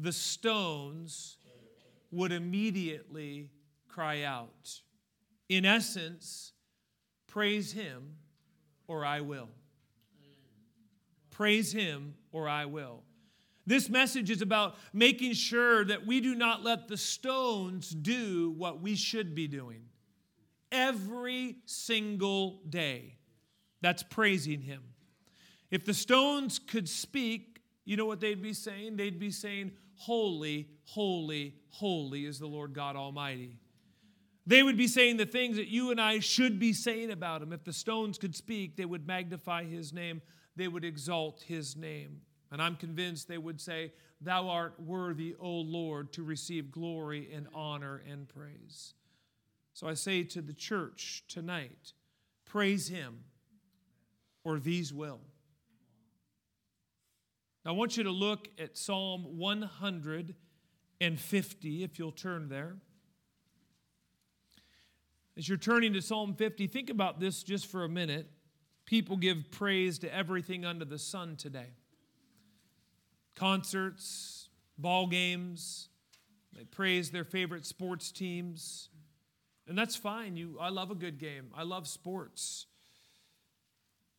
the 0.02 0.12
stones 0.12 1.38
would 2.12 2.32
immediately 2.32 3.50
cry 3.88 4.24
out. 4.24 4.82
In 5.48 5.66
essence, 5.66 6.54
praise 7.28 7.72
him 7.72 8.16
or 8.88 9.06
I 9.06 9.22
will. 9.22 9.50
Praise 11.30 11.72
him 11.72 12.16
or 12.32 12.50
I 12.50 12.66
will. 12.66 13.04
This 13.68 13.90
message 13.90 14.32
is 14.32 14.42
about 14.42 14.76
making 14.92 15.34
sure 15.34 15.86
that 15.86 16.06
we 16.06 16.20
do 16.20 16.34
not 16.36 16.64
let 16.64 16.88
the 16.88 16.98
stones 16.98 17.90
do 17.90 18.52
what 18.58 18.82
we 18.82 18.96
should 18.96 19.36
be 19.36 19.48
doing 19.48 19.84
every 20.72 21.58
single 21.66 22.62
day. 22.70 23.18
That's 23.82 24.04
praising 24.04 24.62
him. 24.62 24.84
If 25.70 25.86
the 25.86 25.94
stones 25.94 26.60
could 26.60 26.90
speak, 26.90 27.62
you 27.86 27.98
know 27.98 28.06
what 28.06 28.20
they'd 28.20 28.42
be 28.42 28.54
saying? 28.54 28.98
They'd 28.98 29.20
be 29.20 29.32
saying, 29.32 29.72
Holy, 30.06 30.68
holy, 30.86 31.54
holy 31.70 32.26
is 32.26 32.40
the 32.40 32.48
Lord 32.48 32.74
God 32.74 32.96
Almighty. 32.96 33.60
They 34.48 34.64
would 34.64 34.76
be 34.76 34.88
saying 34.88 35.18
the 35.18 35.28
things 35.28 35.58
that 35.58 35.68
you 35.68 35.92
and 35.92 36.02
I 36.02 36.18
should 36.18 36.58
be 36.58 36.74
saying 36.74 37.12
about 37.12 37.44
him. 37.44 37.54
If 37.54 37.64
the 37.64 37.72
stones 37.72 38.18
could 38.18 38.36
speak, 38.36 38.76
they 38.76 38.86
would 38.86 39.06
magnify 39.06 39.66
his 39.66 39.94
name, 39.94 40.24
they 40.56 40.68
would 40.68 40.84
exalt 40.84 41.44
his 41.48 41.78
name. 41.78 42.22
And 42.52 42.60
I'm 42.60 42.78
convinced 42.78 43.28
they 43.28 43.38
would 43.38 43.62
say, 43.62 43.94
Thou 44.20 44.50
art 44.50 44.80
worthy, 44.80 45.36
O 45.40 45.52
Lord, 45.52 46.12
to 46.14 46.24
receive 46.24 46.72
glory 46.72 47.30
and 47.32 47.48
honor 47.54 48.02
and 48.10 48.28
praise. 48.28 48.96
So 49.74 49.88
I 49.88 49.94
say 49.94 50.24
to 50.24 50.42
the 50.42 50.54
church 50.54 51.26
tonight, 51.28 51.94
praise 52.44 52.88
him, 52.88 53.20
or 54.44 54.58
these 54.58 54.92
will. 54.92 55.22
Now, 57.64 57.72
I 57.72 57.74
want 57.76 57.98
you 57.98 58.04
to 58.04 58.12
look 58.12 58.48
at 58.58 58.78
Psalm 58.78 59.38
150, 59.38 61.84
if 61.84 62.00
you'll 62.00 62.12
turn 62.12 62.50
there. 62.50 62.78
As 65.38 65.48
you're 65.48 65.58
turning 65.58 65.94
to 65.94 66.02
Psalm 66.02 66.34
50, 66.34 66.68
think 66.68 66.90
about 66.90 67.20
this 67.20 67.44
just 67.44 67.68
for 67.68 67.84
a 67.84 67.90
minute. 67.90 68.28
People 68.86 69.16
give 69.16 69.52
praise 69.52 70.00
to 70.00 70.14
everything 70.14 70.66
under 70.66 70.86
the 70.86 70.98
sun 70.98 71.36
today 71.36 71.68
concerts, 73.36 74.50
ball 74.78 75.08
games, 75.08 75.90
they 76.56 76.64
praise 76.64 77.12
their 77.12 77.24
favorite 77.24 77.66
sports 77.66 78.12
teams. 78.12 78.90
And 79.68 79.78
that's 79.78 79.96
fine. 79.96 80.36
You, 80.36 80.58
I 80.60 80.70
love 80.70 80.92
a 80.92 80.96
good 80.96 81.18
game, 81.18 81.52
I 81.56 81.64
love 81.64 81.88
sports. 81.88 82.66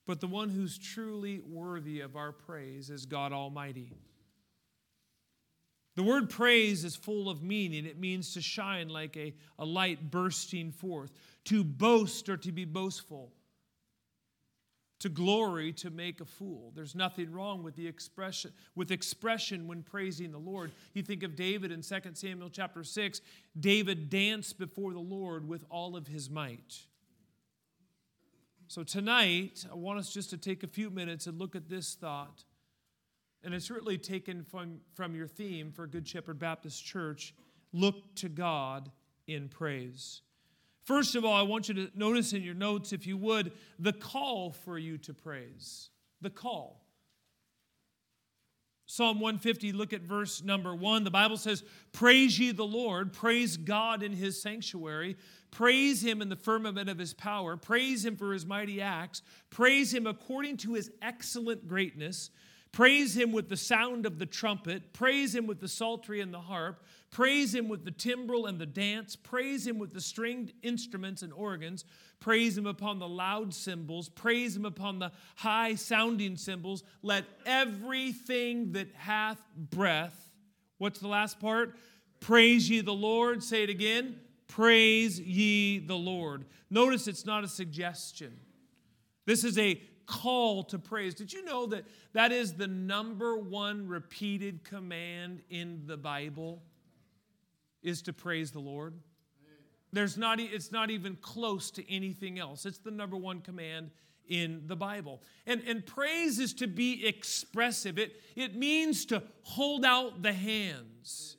But 0.06 0.20
the 0.20 0.26
one 0.26 0.48
who's 0.48 0.78
truly 0.78 1.40
worthy 1.40 2.00
of 2.00 2.16
our 2.16 2.32
praise 2.32 2.90
is 2.90 3.06
God 3.06 3.32
Almighty. 3.32 3.92
The 5.94 6.02
word 6.02 6.30
praise 6.30 6.84
is 6.84 6.96
full 6.96 7.28
of 7.28 7.42
meaning. 7.42 7.84
It 7.84 7.98
means 7.98 8.34
to 8.34 8.40
shine 8.40 8.88
like 8.88 9.16
a, 9.16 9.34
a 9.58 9.64
light 9.64 10.10
bursting 10.10 10.72
forth, 10.72 11.12
to 11.44 11.62
boast 11.62 12.28
or 12.28 12.36
to 12.38 12.50
be 12.50 12.64
boastful, 12.64 13.30
to 15.00 15.10
glory, 15.10 15.72
to 15.74 15.90
make 15.90 16.20
a 16.20 16.24
fool. 16.24 16.72
There's 16.74 16.94
nothing 16.94 17.30
wrong 17.30 17.62
with 17.62 17.76
the 17.76 17.86
expression 17.86 18.52
with 18.74 18.90
expression 18.90 19.68
when 19.68 19.82
praising 19.82 20.32
the 20.32 20.38
Lord. 20.38 20.72
You 20.94 21.02
think 21.02 21.22
of 21.22 21.36
David 21.36 21.70
in 21.70 21.82
2 21.82 21.96
Samuel 22.14 22.50
chapter 22.50 22.84
6, 22.84 23.20
David 23.58 24.08
danced 24.08 24.58
before 24.58 24.94
the 24.94 24.98
Lord 24.98 25.46
with 25.46 25.64
all 25.68 25.94
of 25.94 26.06
his 26.06 26.30
might. 26.30 26.86
So 28.72 28.82
tonight, 28.82 29.66
I 29.70 29.74
want 29.74 29.98
us 29.98 30.10
just 30.10 30.30
to 30.30 30.38
take 30.38 30.62
a 30.62 30.66
few 30.66 30.88
minutes 30.88 31.26
and 31.26 31.38
look 31.38 31.54
at 31.54 31.68
this 31.68 31.94
thought. 31.94 32.44
And 33.44 33.52
it's 33.52 33.70
really 33.70 33.98
taken 33.98 34.44
from, 34.44 34.80
from 34.94 35.14
your 35.14 35.26
theme 35.26 35.72
for 35.72 35.86
Good 35.86 36.08
Shepherd 36.08 36.38
Baptist 36.38 36.82
Church 36.82 37.34
look 37.74 38.14
to 38.14 38.30
God 38.30 38.90
in 39.26 39.50
praise. 39.50 40.22
First 40.84 41.16
of 41.16 41.22
all, 41.22 41.34
I 41.34 41.42
want 41.42 41.68
you 41.68 41.74
to 41.74 41.90
notice 41.94 42.32
in 42.32 42.42
your 42.42 42.54
notes, 42.54 42.94
if 42.94 43.06
you 43.06 43.18
would, 43.18 43.52
the 43.78 43.92
call 43.92 44.52
for 44.52 44.78
you 44.78 44.96
to 44.96 45.12
praise. 45.12 45.90
The 46.22 46.30
call. 46.30 46.82
Psalm 48.86 49.20
150, 49.20 49.72
look 49.72 49.92
at 49.92 50.02
verse 50.02 50.42
number 50.42 50.74
one. 50.74 51.04
The 51.04 51.10
Bible 51.10 51.36
says, 51.36 51.64
Praise 51.92 52.38
ye 52.38 52.52
the 52.52 52.64
Lord, 52.64 53.12
praise 53.12 53.56
God 53.56 54.02
in 54.02 54.12
his 54.12 54.42
sanctuary, 54.42 55.16
Praise 55.52 56.02
him 56.02 56.22
in 56.22 56.30
the 56.30 56.36
firmament 56.36 56.88
of 56.88 56.98
his 56.98 57.12
power. 57.12 57.58
Praise 57.58 58.04
him 58.04 58.16
for 58.16 58.32
his 58.32 58.46
mighty 58.46 58.80
acts. 58.80 59.20
Praise 59.50 59.92
him 59.92 60.06
according 60.06 60.56
to 60.56 60.72
his 60.72 60.90
excellent 61.02 61.68
greatness. 61.68 62.30
Praise 62.72 63.14
him 63.14 63.32
with 63.32 63.50
the 63.50 63.56
sound 63.56 64.06
of 64.06 64.18
the 64.18 64.24
trumpet. 64.24 64.94
Praise 64.94 65.34
him 65.34 65.46
with 65.46 65.60
the 65.60 65.68
psaltery 65.68 66.22
and 66.22 66.32
the 66.32 66.40
harp. 66.40 66.82
Praise 67.10 67.54
him 67.54 67.68
with 67.68 67.84
the 67.84 67.90
timbrel 67.90 68.46
and 68.46 68.58
the 68.58 68.64
dance. 68.64 69.14
Praise 69.14 69.66
him 69.66 69.78
with 69.78 69.92
the 69.92 70.00
stringed 70.00 70.54
instruments 70.62 71.20
and 71.20 71.34
organs. 71.34 71.84
Praise 72.18 72.56
him 72.56 72.66
upon 72.66 72.98
the 72.98 73.08
loud 73.08 73.52
cymbals. 73.52 74.08
Praise 74.08 74.56
him 74.56 74.64
upon 74.64 74.98
the 74.98 75.12
high 75.36 75.74
sounding 75.74 76.38
cymbals. 76.38 76.82
Let 77.02 77.26
everything 77.44 78.72
that 78.72 78.88
hath 78.94 79.42
breath, 79.54 80.30
what's 80.78 81.00
the 81.00 81.08
last 81.08 81.38
part? 81.40 81.76
Praise 82.20 82.70
ye 82.70 82.80
the 82.80 82.94
Lord. 82.94 83.42
Say 83.42 83.64
it 83.64 83.70
again. 83.70 84.18
Praise 84.48 85.20
ye 85.20 85.78
the 85.78 85.96
Lord. 85.96 86.46
Notice 86.70 87.06
it's 87.06 87.26
not 87.26 87.44
a 87.44 87.48
suggestion. 87.48 88.38
This 89.26 89.44
is 89.44 89.58
a 89.58 89.80
call 90.06 90.64
to 90.64 90.78
praise. 90.78 91.14
Did 91.14 91.32
you 91.32 91.44
know 91.44 91.66
that 91.66 91.84
that 92.12 92.32
is 92.32 92.54
the 92.54 92.66
number 92.66 93.36
one 93.36 93.86
repeated 93.86 94.64
command 94.64 95.42
in 95.50 95.82
the 95.86 95.96
Bible 95.96 96.62
is 97.82 98.02
to 98.02 98.12
praise 98.12 98.50
the 98.50 98.60
Lord? 98.60 98.94
There's 99.92 100.16
not 100.16 100.40
it's 100.40 100.72
not 100.72 100.90
even 100.90 101.16
close 101.16 101.70
to 101.72 101.92
anything 101.92 102.38
else. 102.38 102.64
It's 102.64 102.78
the 102.78 102.90
number 102.90 103.16
one 103.16 103.40
command 103.40 103.90
in 104.26 104.62
the 104.66 104.76
Bible. 104.76 105.20
And, 105.46 105.62
and 105.66 105.84
praise 105.84 106.38
is 106.38 106.54
to 106.54 106.66
be 106.66 107.06
expressive. 107.06 107.98
It, 107.98 108.20
it 108.36 108.56
means 108.56 109.04
to 109.06 109.22
hold 109.42 109.84
out 109.84 110.22
the 110.22 110.32
hands. 110.32 111.36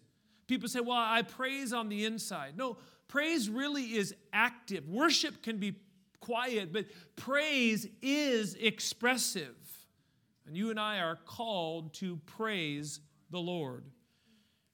People 0.47 0.67
say, 0.67 0.81
well, 0.81 0.97
I 0.97 1.21
praise 1.23 1.73
on 1.73 1.89
the 1.89 2.05
inside. 2.05 2.57
No, 2.57 2.77
Praise 3.13 3.47
really 3.47 3.93
is 3.93 4.15
active. 4.33 4.89
Worship 4.89 5.43
can 5.43 5.57
be 5.57 5.75
quiet, 6.23 6.71
but 6.71 6.85
praise 7.17 7.85
is 8.01 8.55
expressive. 8.55 9.55
And 10.47 10.55
you 10.55 10.69
and 10.69 10.79
I 10.79 10.99
are 10.99 11.17
called 11.25 11.93
to 11.95 12.17
praise 12.25 13.01
the 13.29 13.39
Lord. 13.39 13.83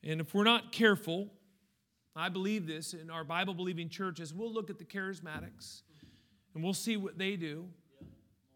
And 0.03 0.21
if 0.21 0.33
we're 0.33 0.43
not 0.43 0.71
careful, 0.71 1.31
I 2.15 2.29
believe 2.29 2.67
this 2.67 2.93
in 2.93 3.09
our 3.09 3.23
Bible 3.23 3.53
believing 3.53 3.89
churches. 3.89 4.33
We'll 4.33 4.53
look 4.53 4.69
at 4.69 4.77
the 4.77 4.85
charismatics 4.85 5.81
and 6.53 6.63
we'll 6.63 6.73
see 6.73 6.97
what 6.97 7.17
they 7.17 7.35
do. 7.35 7.65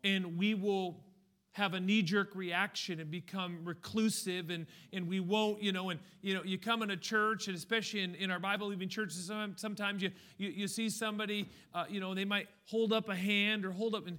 And 0.04 0.38
we 0.38 0.54
will 0.54 1.04
have 1.53 1.74
a 1.74 1.79
knee-jerk 1.79 2.36
reaction 2.36 3.00
and 3.00 3.10
become 3.10 3.60
reclusive 3.63 4.50
and, 4.50 4.65
and 4.91 5.07
we 5.07 5.19
won't 5.19 5.62
you 5.62 5.72
know 5.72 5.89
and 5.89 6.00
you 6.22 6.33
know 6.33 6.43
you 6.43 6.57
come 6.57 6.81
in 6.81 6.91
a 6.91 6.98
church 6.98 7.48
and 7.48 7.55
especially 7.55 8.01
in, 8.01 8.15
in 8.15 8.29
our 8.29 8.39
bible 8.39 8.67
believing 8.67 8.89
churches 8.89 9.31
sometimes 9.55 10.01
you, 10.01 10.12
you, 10.38 10.50
you 10.50 10.67
see 10.67 10.89
somebody 10.89 11.48
uh, 11.74 11.86
you 11.88 12.00
know 12.00 12.13
they 12.13 12.25
might 12.25 12.48
hold 12.65 12.91
up 12.91 13.07
a 13.07 13.15
hand 13.15 13.65
or 13.65 13.72
hold 13.72 13.93
up 13.95 14.07
and 14.07 14.17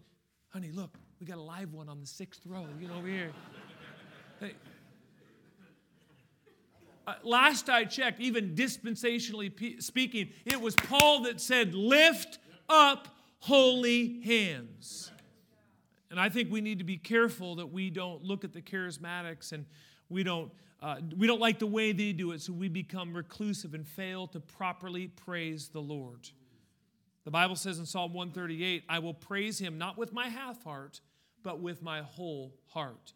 honey 0.50 0.70
look 0.72 0.96
we 1.24 1.26
got 1.26 1.38
a 1.38 1.42
live 1.42 1.72
one 1.72 1.88
on 1.88 2.00
the 2.00 2.06
sixth 2.06 2.44
row. 2.44 2.66
You 2.78 2.86
know 2.86 2.96
over 2.96 3.08
here. 3.08 3.32
Hey, 4.40 4.52
uh, 7.06 7.14
last 7.22 7.70
I 7.70 7.84
checked, 7.84 8.20
even 8.20 8.54
dispensationally 8.54 9.82
speaking, 9.82 10.30
it 10.44 10.60
was 10.60 10.74
Paul 10.74 11.22
that 11.22 11.40
said, 11.40 11.74
Lift 11.74 12.38
up 12.68 13.08
holy 13.38 14.20
hands. 14.22 15.12
And 16.14 16.20
I 16.20 16.28
think 16.28 16.48
we 16.48 16.60
need 16.60 16.78
to 16.78 16.84
be 16.84 16.96
careful 16.96 17.56
that 17.56 17.72
we 17.72 17.90
don't 17.90 18.22
look 18.22 18.44
at 18.44 18.52
the 18.52 18.62
charismatics 18.62 19.50
and 19.50 19.66
we 20.08 20.22
don't, 20.22 20.52
uh, 20.80 20.98
we 21.16 21.26
don't 21.26 21.40
like 21.40 21.58
the 21.58 21.66
way 21.66 21.90
they 21.90 22.12
do 22.12 22.30
it, 22.30 22.40
so 22.40 22.52
we 22.52 22.68
become 22.68 23.12
reclusive 23.12 23.74
and 23.74 23.84
fail 23.84 24.28
to 24.28 24.38
properly 24.38 25.08
praise 25.08 25.70
the 25.70 25.80
Lord. 25.80 26.28
The 27.24 27.32
Bible 27.32 27.56
says 27.56 27.80
in 27.80 27.86
Psalm 27.86 28.12
138, 28.12 28.84
I 28.88 29.00
will 29.00 29.12
praise 29.12 29.58
him 29.58 29.76
not 29.76 29.98
with 29.98 30.12
my 30.12 30.28
half 30.28 30.62
heart, 30.62 31.00
but 31.42 31.58
with 31.58 31.82
my 31.82 32.02
whole 32.02 32.54
heart. 32.68 33.12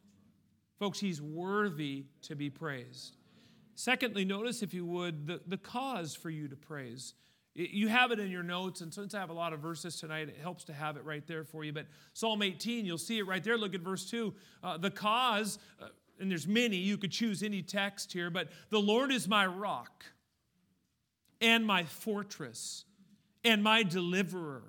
Folks, 0.81 0.99
he's 0.99 1.23
worthy 1.23 2.07
to 2.23 2.35
be 2.35 2.50
praised. 2.50 3.17
Secondly, 3.76 4.25
notice, 4.25 4.61
if 4.61 4.75
you 4.75 4.85
would, 4.85 5.28
the, 5.28 5.40
the 5.47 5.57
cause 5.57 6.17
for 6.17 6.31
you 6.31 6.49
to 6.49 6.57
praise. 6.57 7.14
You 7.55 7.88
have 7.88 8.12
it 8.12 8.21
in 8.21 8.31
your 8.31 8.45
notes, 8.45 8.83
and 8.83 8.95
since 8.95 9.14
I 9.14 9.21
have 9.21 9.31
a 9.31 9.35
lot 9.35 9.52
of 9.52 9.61
verses 9.61 9.99
tonight, 9.99 10.28
it 10.28 10.37
helps 10.40 10.64
to 10.64 10.73
have 10.73 10.97
it 10.97 11.05
right 11.05 11.26
there 11.26 11.43
for 11.43 11.64
you. 11.64 11.73
But 11.73 11.87
Psalm 12.12 12.43
18, 12.43 12.85
you'll 12.85 12.99
see 12.99 13.19
it 13.19 13.26
right 13.26 13.43
there. 13.43 13.59
Look 13.59 13.75
at 13.75 13.81
verse 13.81 14.09
2. 14.09 14.33
Uh, 14.62 14.78
the 14.78 14.90
cause, 14.90 15.59
uh, 15.83 15.88
and 16.21 16.31
there's 16.31 16.47
many, 16.47 16.76
you 16.76 16.97
could 16.97 17.11
choose 17.11 17.43
any 17.43 17.62
text 17.62 18.12
here, 18.12 18.31
but 18.31 18.49
the 18.71 18.78
Lord 18.78 19.11
is 19.11 19.26
my 19.26 19.47
rock 19.47 20.05
and 21.40 21.67
my 21.67 21.85
fortress 21.85 22.85
and 23.45 23.62
my 23.62 23.83
deliverer, 23.83 24.62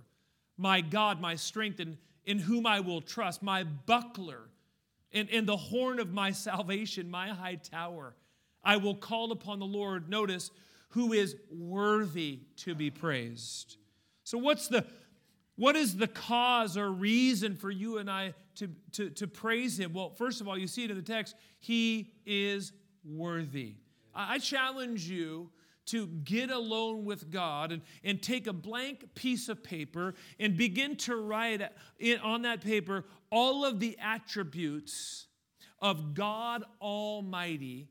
my 0.57 0.81
God, 0.81 1.21
my 1.21 1.35
strength, 1.35 1.79
and 1.79 1.97
in 2.25 2.39
whom 2.39 2.65
I 2.65 2.79
will 2.79 3.01
trust, 3.01 3.43
my 3.43 3.63
buckler 3.63 4.49
and, 5.11 5.29
and 5.29 5.47
the 5.47 5.57
horn 5.57 5.99
of 5.99 6.13
my 6.13 6.31
salvation, 6.31 7.09
my 7.09 7.29
high 7.29 7.55
tower. 7.55 8.15
I 8.63 8.77
will 8.77 8.95
call 8.95 9.31
upon 9.31 9.59
the 9.59 9.65
Lord, 9.65 10.09
notice, 10.09 10.51
who 10.89 11.13
is 11.13 11.35
worthy 11.51 12.39
to 12.57 12.75
be 12.75 12.89
praised. 12.89 13.77
So, 14.23 14.37
what's 14.37 14.67
the 14.67 14.85
what 15.59 15.75
is 15.75 15.97
the 15.97 16.07
cause 16.07 16.77
or 16.77 16.89
reason 16.89 17.57
for 17.57 17.69
you 17.69 17.97
and 17.97 18.09
I 18.09 18.33
to, 18.55 18.69
to, 18.93 19.09
to 19.09 19.27
praise 19.27 19.77
him? 19.77 19.91
Well, 19.91 20.11
first 20.11 20.39
of 20.39 20.47
all, 20.47 20.57
you 20.57 20.67
see 20.67 20.85
it 20.85 20.89
in 20.89 20.95
the 20.95 21.03
text, 21.03 21.35
he 21.59 22.13
is 22.25 22.71
worthy. 23.03 23.75
I 24.15 24.39
challenge 24.39 25.09
you 25.09 25.49
to 25.87 26.07
get 26.07 26.49
alone 26.49 27.03
with 27.03 27.29
God 27.29 27.73
and, 27.73 27.81
and 28.05 28.23
take 28.23 28.47
a 28.47 28.53
blank 28.53 29.15
piece 29.15 29.49
of 29.49 29.61
paper 29.61 30.13
and 30.39 30.55
begin 30.55 30.95
to 30.95 31.17
write 31.17 31.61
on 32.23 32.43
that 32.43 32.61
paper 32.61 33.03
all 33.29 33.65
of 33.65 33.81
the 33.81 33.97
attributes 34.01 35.27
of 35.81 36.13
God 36.13 36.63
Almighty 36.81 37.89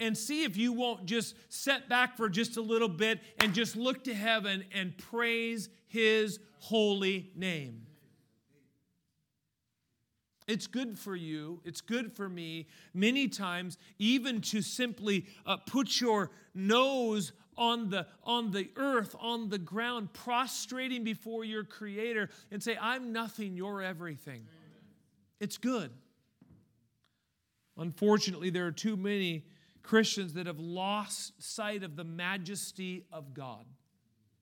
and 0.00 0.16
see 0.16 0.44
if 0.44 0.56
you 0.56 0.72
won't 0.72 1.06
just 1.06 1.34
set 1.48 1.88
back 1.88 2.16
for 2.16 2.28
just 2.28 2.56
a 2.56 2.62
little 2.62 2.88
bit 2.88 3.20
and 3.40 3.52
just 3.52 3.76
look 3.76 4.04
to 4.04 4.14
heaven 4.14 4.64
and 4.72 4.96
praise 4.96 5.68
his 5.86 6.38
holy 6.60 7.30
name. 7.34 7.82
It's 10.46 10.66
good 10.66 10.98
for 10.98 11.14
you, 11.14 11.60
it's 11.64 11.82
good 11.82 12.12
for 12.12 12.26
me 12.28 12.68
many 12.94 13.28
times, 13.28 13.76
even 13.98 14.40
to 14.42 14.62
simply 14.62 15.26
uh, 15.44 15.58
put 15.58 16.00
your 16.00 16.30
nose 16.54 17.32
on 17.58 17.90
the, 17.90 18.06
on 18.24 18.52
the 18.52 18.70
earth, 18.76 19.14
on 19.20 19.50
the 19.50 19.58
ground, 19.58 20.12
prostrating 20.14 21.04
before 21.04 21.44
your 21.44 21.64
Creator 21.64 22.30
and 22.50 22.62
say, 22.62 22.78
I'm 22.80 23.12
nothing, 23.12 23.56
you're 23.56 23.82
everything. 23.82 24.46
It's 25.38 25.58
good. 25.58 25.90
Unfortunately, 27.76 28.48
there 28.48 28.66
are 28.66 28.72
too 28.72 28.96
many 28.96 29.44
Christians 29.88 30.34
that 30.34 30.46
have 30.46 30.60
lost 30.60 31.42
sight 31.42 31.82
of 31.82 31.96
the 31.96 32.04
majesty 32.04 33.06
of 33.10 33.32
God. 33.32 33.64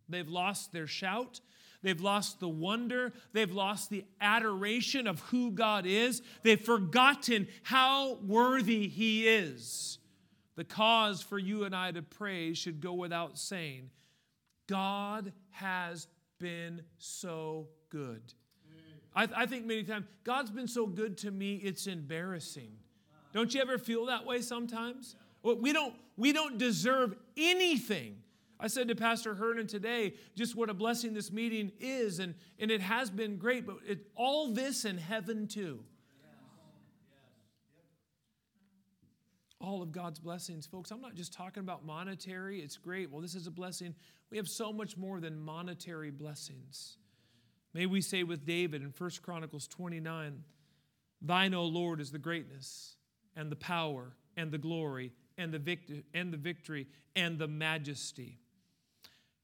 They've 0.09 0.29
lost 0.29 0.73
their 0.73 0.89
shout. 0.89 1.41
They've 1.85 2.01
lost 2.01 2.41
the 2.41 2.49
wonder. 2.49 3.13
They've 3.33 3.53
lost 3.53 3.89
the 3.89 4.05
adoration 4.21 5.07
of 5.07 5.21
who 5.21 5.53
God 5.53 5.87
is. 5.87 6.21
They've 6.43 6.61
forgotten 6.61 7.47
how 7.63 8.17
worthy 8.27 8.89
He 8.89 9.29
is. 9.29 9.99
The 10.57 10.65
cause 10.65 11.23
for 11.23 11.39
you 11.39 11.63
and 11.63 11.77
I 11.77 11.93
to 11.93 12.03
praise 12.03 12.59
should 12.59 12.81
go 12.81 12.95
without 12.95 13.39
saying 13.39 13.91
God 14.67 15.33
has 15.51 16.09
been 16.41 16.83
so 16.99 17.69
good. 17.89 18.35
I, 19.15 19.29
I 19.37 19.47
think 19.47 19.65
many 19.65 19.85
times, 19.85 20.07
God's 20.25 20.51
been 20.51 20.67
so 20.67 20.89
good 20.89 21.17
to 21.19 21.31
me, 21.31 21.55
it's 21.63 21.87
embarrassing. 21.87 22.73
Don't 23.33 23.55
you 23.55 23.61
ever 23.61 23.79
feel 23.79 24.07
that 24.07 24.27
way 24.27 24.41
sometimes? 24.41 25.15
We 25.55 25.73
don't, 25.73 25.95
we 26.17 26.33
don't 26.33 26.59
deserve 26.59 27.15
anything. 27.37 28.17
I 28.59 28.69
said 28.69 28.89
to 28.89 28.95
Pastor 28.95 29.35
Hernan 29.35 29.67
today 29.67 30.15
just 30.35 30.57
what 30.57 30.71
a 30.71 30.75
blessing 30.75 31.15
this 31.15 31.31
meeting 31.31 31.73
is, 31.79 32.19
and, 32.19 32.35
and 32.59 32.71
it 32.71 32.81
has 32.81 33.11
been 33.11 33.37
great, 33.37 33.67
but 33.67 33.77
it, 33.87 34.07
all 34.17 34.53
this 34.53 34.85
in 34.85 34.99
heaven 34.99 35.47
too. 35.47 35.81
All 39.61 39.83
of 39.83 39.91
God's 39.93 40.19
blessings. 40.19 40.67
Folks, 40.67 40.91
I'm 40.91 41.01
not 41.01 41.15
just 41.15 41.33
talking 41.33 41.61
about 41.61 41.85
monetary, 41.85 42.61
it's 42.61 42.77
great. 42.77 43.11
Well, 43.11 43.21
this 43.21 43.35
is 43.35 43.47
a 43.47 43.51
blessing. 43.51 43.95
We 44.31 44.37
have 44.37 44.49
so 44.49 44.73
much 44.73 44.97
more 44.97 45.21
than 45.21 45.39
monetary 45.39 46.11
blessings. 46.11 46.99
May 47.73 47.87
we 47.87 48.01
say 48.01 48.23
with 48.23 48.47
David 48.47 48.83
in 48.83 48.93
1 48.97 49.11
Chronicles 49.23 49.69
29 49.69 50.43
Thine, 51.23 51.55
O 51.55 51.65
Lord, 51.65 52.01
is 52.01 52.11
the 52.11 52.19
greatness 52.19 52.97
and 53.35 53.51
the 53.51 53.57
power 53.57 54.13
and 54.37 54.53
the 54.53 54.59
glory 54.59 55.13
and 55.39 55.53
the, 55.53 55.59
victory, 55.59 56.05
and 56.15 56.33
the 56.33 56.37
victory 56.37 56.87
and 57.15 57.39
the 57.39 57.49
majesty. 57.49 58.39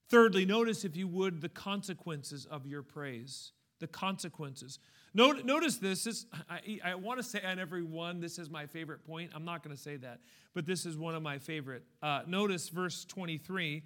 Thirdly, 0.09 0.45
notice, 0.45 0.85
if 0.85 0.95
you 0.95 1.07
would, 1.07 1.41
the 1.41 1.49
consequences 1.49 2.45
of 2.45 2.67
your 2.67 2.83
praise. 2.83 3.51
The 3.79 3.87
consequences. 3.87 4.79
Notice 5.13 5.77
this. 5.77 6.03
this 6.03 6.25
I, 6.49 6.79
I 6.83 6.95
want 6.95 7.19
to 7.19 7.23
say 7.23 7.41
on 7.43 7.59
every 7.59 7.83
one, 7.83 8.19
this 8.19 8.39
is 8.39 8.49
my 8.49 8.65
favorite 8.65 9.05
point. 9.05 9.31
I'm 9.35 9.45
not 9.45 9.63
going 9.63 9.75
to 9.75 9.81
say 9.81 9.97
that, 9.97 10.19
but 10.53 10.65
this 10.65 10.85
is 10.85 10.97
one 10.97 11.15
of 11.15 11.21
my 11.21 11.37
favorite. 11.37 11.83
Uh, 12.01 12.21
notice 12.27 12.69
verse 12.69 13.05
23. 13.05 13.83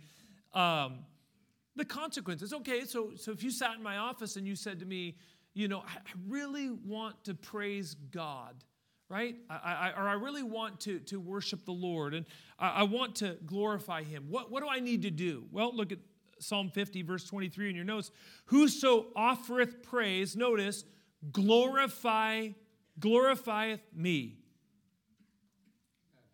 Um, 0.53 0.99
the 1.75 1.85
consequences. 1.85 2.53
Okay, 2.53 2.85
so, 2.85 3.11
so 3.15 3.31
if 3.31 3.43
you 3.43 3.51
sat 3.51 3.75
in 3.75 3.83
my 3.83 3.97
office 3.97 4.35
and 4.35 4.47
you 4.47 4.55
said 4.55 4.79
to 4.79 4.85
me, 4.85 5.15
you 5.53 5.67
know, 5.67 5.79
I 5.79 5.97
really 6.27 6.69
want 6.69 7.23
to 7.25 7.33
praise 7.33 7.95
God 8.11 8.63
right? 9.09 9.35
I, 9.49 9.91
I, 9.95 10.01
or 10.01 10.07
I 10.07 10.13
really 10.13 10.43
want 10.43 10.81
to, 10.81 10.99
to 10.99 11.19
worship 11.19 11.65
the 11.65 11.71
Lord 11.71 12.13
and 12.13 12.25
I, 12.59 12.69
I, 12.69 12.83
want 12.83 13.15
to 13.17 13.37
glorify 13.45 14.03
Him. 14.03 14.25
What, 14.29 14.51
what 14.51 14.61
do 14.61 14.69
I 14.69 14.79
need 14.79 15.03
to 15.03 15.11
do? 15.11 15.45
Well, 15.51 15.75
look 15.75 15.91
at 15.91 15.99
Psalm 16.39 16.69
50, 16.69 17.03
verse 17.03 17.23
23 17.23 17.69
in 17.69 17.75
your 17.75 17.85
notes. 17.85 18.11
Whoso 18.45 19.07
offereth 19.15 19.81
praise, 19.81 20.35
notice, 20.35 20.83
glorify, 21.31 22.49
glorifieth 22.99 23.79
me. 23.95 24.39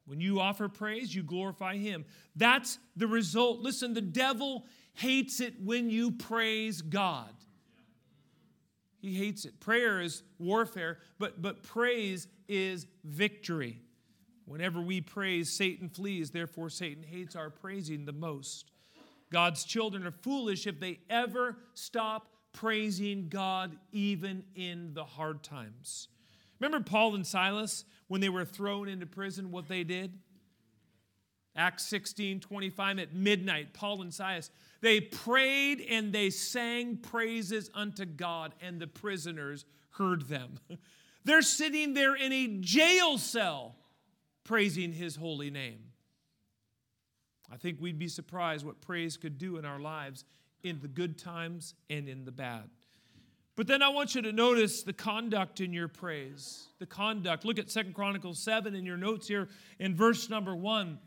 When 0.05 0.19
you 0.19 0.39
offer 0.39 0.67
praise, 0.67 1.13
you 1.15 1.23
glorify 1.23 1.77
Him. 1.77 2.05
That's 2.35 2.77
the 2.95 3.07
result. 3.07 3.59
Listen, 3.59 3.93
the 3.93 4.01
devil 4.01 4.65
hates 4.93 5.39
it 5.39 5.53
when 5.63 5.89
you 5.89 6.11
praise 6.11 6.81
God. 6.81 7.33
He 9.03 9.15
hates 9.15 9.43
it. 9.43 9.59
Prayer 9.59 9.99
is 9.99 10.23
warfare, 10.39 10.97
but, 11.19 11.41
but 11.41 11.61
praise 11.61 12.29
is 12.47 12.87
victory. 13.03 13.81
Whenever 14.45 14.79
we 14.79 15.01
praise, 15.01 15.51
Satan 15.51 15.89
flees. 15.89 16.31
Therefore, 16.31 16.69
Satan 16.69 17.03
hates 17.03 17.35
our 17.35 17.49
praising 17.49 18.05
the 18.05 18.13
most. 18.13 18.71
God's 19.29 19.65
children 19.65 20.07
are 20.07 20.13
foolish 20.21 20.67
if 20.67 20.79
they 20.79 20.99
ever 21.09 21.57
stop 21.73 22.29
praising 22.53 23.27
God, 23.27 23.75
even 23.91 24.45
in 24.55 24.93
the 24.93 25.03
hard 25.03 25.43
times. 25.43 26.07
Remember 26.61 26.79
Paul 26.79 27.15
and 27.15 27.27
Silas 27.27 27.83
when 28.07 28.21
they 28.21 28.29
were 28.29 28.45
thrown 28.45 28.87
into 28.87 29.05
prison, 29.05 29.51
what 29.51 29.67
they 29.67 29.83
did? 29.83 30.17
Acts 31.55 31.85
16 31.85 32.39
25 32.39 32.99
at 32.99 33.13
midnight, 33.13 33.73
Paul 33.73 34.01
and 34.01 34.13
Silas 34.13 34.49
they 34.83 34.99
prayed 34.99 35.79
and 35.79 36.11
they 36.11 36.29
sang 36.29 36.97
praises 36.97 37.69
unto 37.73 38.03
God, 38.03 38.53
and 38.61 38.81
the 38.81 38.87
prisoners 38.87 39.63
heard 39.91 40.27
them. 40.27 40.59
They're 41.23 41.41
sitting 41.41 41.93
there 41.93 42.15
in 42.15 42.33
a 42.33 42.57
jail 42.59 43.17
cell 43.17 43.77
praising 44.43 44.91
his 44.91 45.15
holy 45.15 45.49
name. 45.49 45.79
I 47.49 47.55
think 47.55 47.79
we'd 47.79 47.97
be 47.97 48.09
surprised 48.09 48.65
what 48.65 48.81
praise 48.81 49.15
could 49.15 49.37
do 49.37 49.55
in 49.55 49.63
our 49.63 49.79
lives 49.79 50.25
in 50.63 50.81
the 50.81 50.89
good 50.89 51.17
times 51.17 51.75
and 51.89 52.09
in 52.09 52.25
the 52.25 52.31
bad. 52.33 52.69
But 53.55 53.67
then 53.67 53.81
I 53.81 53.87
want 53.87 54.15
you 54.15 54.21
to 54.23 54.33
notice 54.33 54.83
the 54.83 54.91
conduct 54.91 55.61
in 55.61 55.71
your 55.71 55.87
praise. 55.87 56.67
The 56.79 56.87
conduct. 56.87 57.45
Look 57.45 57.57
at 57.57 57.71
Second 57.71 57.93
Chronicles 57.93 58.39
7 58.39 58.75
in 58.75 58.85
your 58.85 58.97
notes 58.97 59.29
here 59.29 59.47
in 59.79 59.95
verse 59.95 60.29
number 60.29 60.53
1. 60.53 60.99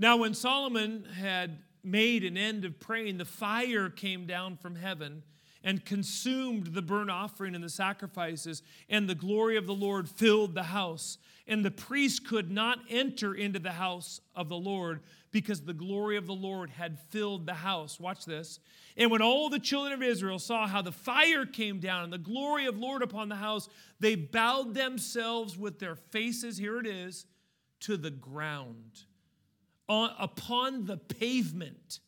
Now, 0.00 0.16
when 0.16 0.32
Solomon 0.32 1.04
had 1.04 1.58
made 1.84 2.24
an 2.24 2.38
end 2.38 2.64
of 2.64 2.80
praying, 2.80 3.18
the 3.18 3.26
fire 3.26 3.90
came 3.90 4.24
down 4.24 4.56
from 4.56 4.74
heaven 4.74 5.22
and 5.62 5.84
consumed 5.84 6.68
the 6.68 6.80
burnt 6.80 7.10
offering 7.10 7.54
and 7.54 7.62
the 7.62 7.68
sacrifices, 7.68 8.62
and 8.88 9.06
the 9.06 9.14
glory 9.14 9.58
of 9.58 9.66
the 9.66 9.74
Lord 9.74 10.08
filled 10.08 10.54
the 10.54 10.62
house. 10.62 11.18
And 11.46 11.62
the 11.62 11.70
priest 11.70 12.26
could 12.26 12.50
not 12.50 12.78
enter 12.88 13.34
into 13.34 13.58
the 13.58 13.72
house 13.72 14.22
of 14.34 14.48
the 14.48 14.56
Lord 14.56 15.00
because 15.32 15.60
the 15.60 15.74
glory 15.74 16.16
of 16.16 16.26
the 16.26 16.32
Lord 16.32 16.70
had 16.70 16.98
filled 17.10 17.44
the 17.44 17.52
house. 17.52 18.00
Watch 18.00 18.24
this. 18.24 18.58
And 18.96 19.10
when 19.10 19.20
all 19.20 19.50
the 19.50 19.58
children 19.58 19.92
of 19.92 20.02
Israel 20.02 20.38
saw 20.38 20.66
how 20.66 20.80
the 20.80 20.92
fire 20.92 21.44
came 21.44 21.78
down 21.78 22.04
and 22.04 22.12
the 22.12 22.16
glory 22.16 22.64
of 22.64 22.78
Lord 22.78 23.02
upon 23.02 23.28
the 23.28 23.36
house, 23.36 23.68
they 23.98 24.14
bowed 24.14 24.72
themselves 24.72 25.58
with 25.58 25.78
their 25.78 25.96
faces, 25.96 26.56
here 26.56 26.78
it 26.78 26.86
is, 26.86 27.26
to 27.80 27.98
the 27.98 28.10
ground, 28.10 29.02
on, 29.90 30.12
upon 30.20 30.86
the 30.86 30.96
pavement, 30.96 31.98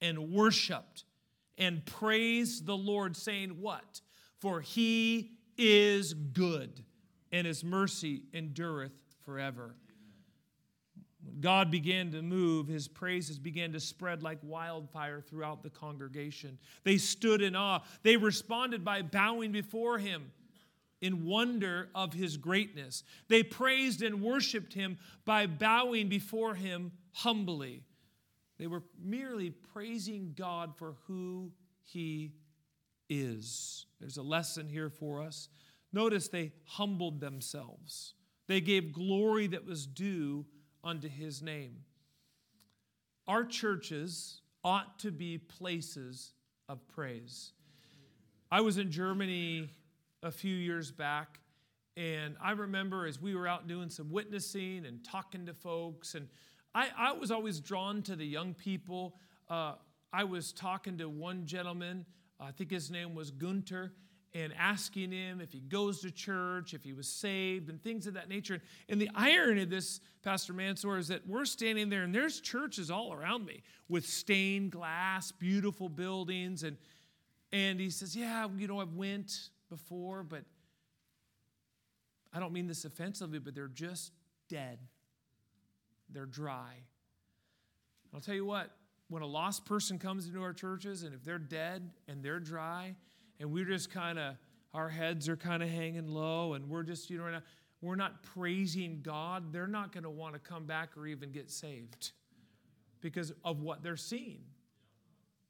and 0.00 0.32
worshiped 0.32 1.04
and 1.56 1.84
praised 1.86 2.66
the 2.66 2.76
Lord, 2.76 3.16
saying, 3.16 3.50
What? 3.60 4.00
For 4.40 4.60
he 4.60 5.30
is 5.56 6.12
good, 6.12 6.84
and 7.32 7.46
his 7.46 7.62
mercy 7.62 8.22
endureth 8.34 8.92
forever. 9.24 9.76
When 11.24 11.40
God 11.40 11.70
began 11.70 12.10
to 12.12 12.22
move, 12.22 12.66
his 12.66 12.88
praises 12.88 13.38
began 13.38 13.72
to 13.72 13.80
spread 13.80 14.22
like 14.22 14.38
wildfire 14.42 15.20
throughout 15.20 15.62
the 15.62 15.70
congregation. 15.70 16.58
They 16.82 16.96
stood 16.96 17.42
in 17.42 17.54
awe. 17.54 17.80
They 18.02 18.16
responded 18.16 18.84
by 18.84 19.02
bowing 19.02 19.52
before 19.52 19.98
him 19.98 20.32
in 21.00 21.24
wonder 21.24 21.88
of 21.94 22.12
his 22.12 22.36
greatness. 22.36 23.04
They 23.28 23.42
praised 23.42 24.02
and 24.02 24.22
worshiped 24.22 24.74
him 24.74 24.98
by 25.24 25.46
bowing 25.46 26.08
before 26.08 26.54
him 26.54 26.92
humbly. 27.12 27.82
They 28.58 28.66
were 28.66 28.82
merely 29.00 29.50
praising 29.50 30.34
God 30.36 30.76
for 30.76 30.96
who 31.06 31.52
he 31.82 32.32
is. 33.08 33.86
There's 34.00 34.16
a 34.16 34.22
lesson 34.22 34.68
here 34.68 34.90
for 34.90 35.22
us. 35.22 35.48
Notice 35.92 36.28
they 36.28 36.52
humbled 36.64 37.20
themselves, 37.20 38.14
they 38.46 38.60
gave 38.60 38.92
glory 38.92 39.46
that 39.48 39.66
was 39.66 39.86
due 39.86 40.46
unto 40.82 41.08
his 41.08 41.42
name. 41.42 41.76
Our 43.26 43.44
churches 43.44 44.40
ought 44.64 44.98
to 45.00 45.10
be 45.10 45.38
places 45.38 46.32
of 46.68 46.86
praise. 46.88 47.52
I 48.50 48.62
was 48.62 48.78
in 48.78 48.90
Germany 48.90 49.70
a 50.22 50.30
few 50.30 50.54
years 50.54 50.90
back, 50.90 51.40
and 51.96 52.36
I 52.42 52.52
remember 52.52 53.06
as 53.06 53.20
we 53.20 53.34
were 53.34 53.48
out 53.48 53.66
doing 53.66 53.90
some 53.90 54.10
witnessing 54.10 54.86
and 54.86 55.04
talking 55.04 55.46
to 55.46 55.54
folks, 55.54 56.14
and 56.14 56.28
I, 56.74 56.88
I 56.96 57.12
was 57.12 57.30
always 57.30 57.60
drawn 57.60 58.02
to 58.02 58.16
the 58.16 58.26
young 58.26 58.54
people. 58.54 59.16
Uh, 59.48 59.74
I 60.12 60.24
was 60.24 60.52
talking 60.52 60.98
to 60.98 61.08
one 61.08 61.46
gentleman, 61.46 62.06
I 62.40 62.52
think 62.52 62.70
his 62.70 62.90
name 62.90 63.14
was 63.14 63.30
Gunter, 63.30 63.92
and 64.34 64.52
asking 64.58 65.10
him 65.10 65.40
if 65.40 65.52
he 65.52 65.60
goes 65.60 66.00
to 66.02 66.10
church, 66.10 66.74
if 66.74 66.84
he 66.84 66.92
was 66.92 67.08
saved, 67.08 67.68
and 67.68 67.82
things 67.82 68.06
of 68.06 68.14
that 68.14 68.28
nature. 68.28 68.60
And 68.88 69.00
the 69.00 69.10
irony 69.14 69.62
of 69.62 69.70
this, 69.70 70.00
Pastor 70.22 70.52
Mansour, 70.52 70.98
is 70.98 71.08
that 71.08 71.26
we're 71.26 71.46
standing 71.46 71.88
there 71.88 72.02
and 72.02 72.14
there's 72.14 72.40
churches 72.40 72.90
all 72.90 73.12
around 73.12 73.46
me 73.46 73.62
with 73.88 74.06
stained 74.06 74.70
glass, 74.72 75.32
beautiful 75.32 75.88
buildings. 75.88 76.62
And, 76.62 76.76
and 77.52 77.80
he 77.80 77.90
says, 77.90 78.14
Yeah, 78.14 78.46
you 78.56 78.68
know, 78.68 78.80
I've 78.80 78.94
went 78.94 79.50
before, 79.68 80.22
but 80.22 80.44
I 82.32 82.40
don't 82.40 82.52
mean 82.52 82.66
this 82.66 82.84
offensively, 82.84 83.38
but 83.38 83.54
they're 83.54 83.68
just 83.68 84.12
dead. 84.48 84.78
They're 86.10 86.26
dry. 86.26 86.74
I'll 88.14 88.20
tell 88.20 88.34
you 88.34 88.44
what, 88.44 88.70
when 89.08 89.22
a 89.22 89.26
lost 89.26 89.64
person 89.64 89.98
comes 89.98 90.26
into 90.26 90.42
our 90.42 90.52
churches 90.52 91.02
and 91.02 91.14
if 91.14 91.24
they're 91.24 91.38
dead 91.38 91.90
and 92.08 92.22
they're 92.22 92.40
dry, 92.40 92.94
and 93.40 93.52
we're 93.52 93.64
just 93.64 93.90
kind 93.90 94.18
of, 94.18 94.34
our 94.74 94.88
heads 94.88 95.28
are 95.28 95.36
kind 95.36 95.62
of 95.62 95.68
hanging 95.68 96.08
low, 96.08 96.54
and 96.54 96.68
we're 96.68 96.82
just, 96.82 97.08
you 97.08 97.18
know, 97.18 97.40
we're 97.80 97.94
not 97.94 98.22
praising 98.22 99.00
God, 99.02 99.52
they're 99.52 99.66
not 99.66 99.92
going 99.92 100.04
to 100.04 100.10
want 100.10 100.34
to 100.34 100.40
come 100.40 100.66
back 100.66 100.96
or 100.96 101.06
even 101.06 101.30
get 101.30 101.50
saved 101.50 102.12
because 103.00 103.32
of 103.44 103.62
what 103.62 103.82
they're 103.82 103.96
seeing. 103.96 104.40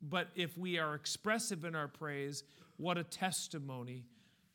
But 0.03 0.29
if 0.37 0.57
we 0.57 0.79
are 0.79 0.95
expressive 0.95 1.65
in 1.65 1.75
our 1.75 1.89
praise, 1.89 2.45
what 2.79 2.97
a 2.97 3.05
testimony 3.05 4.07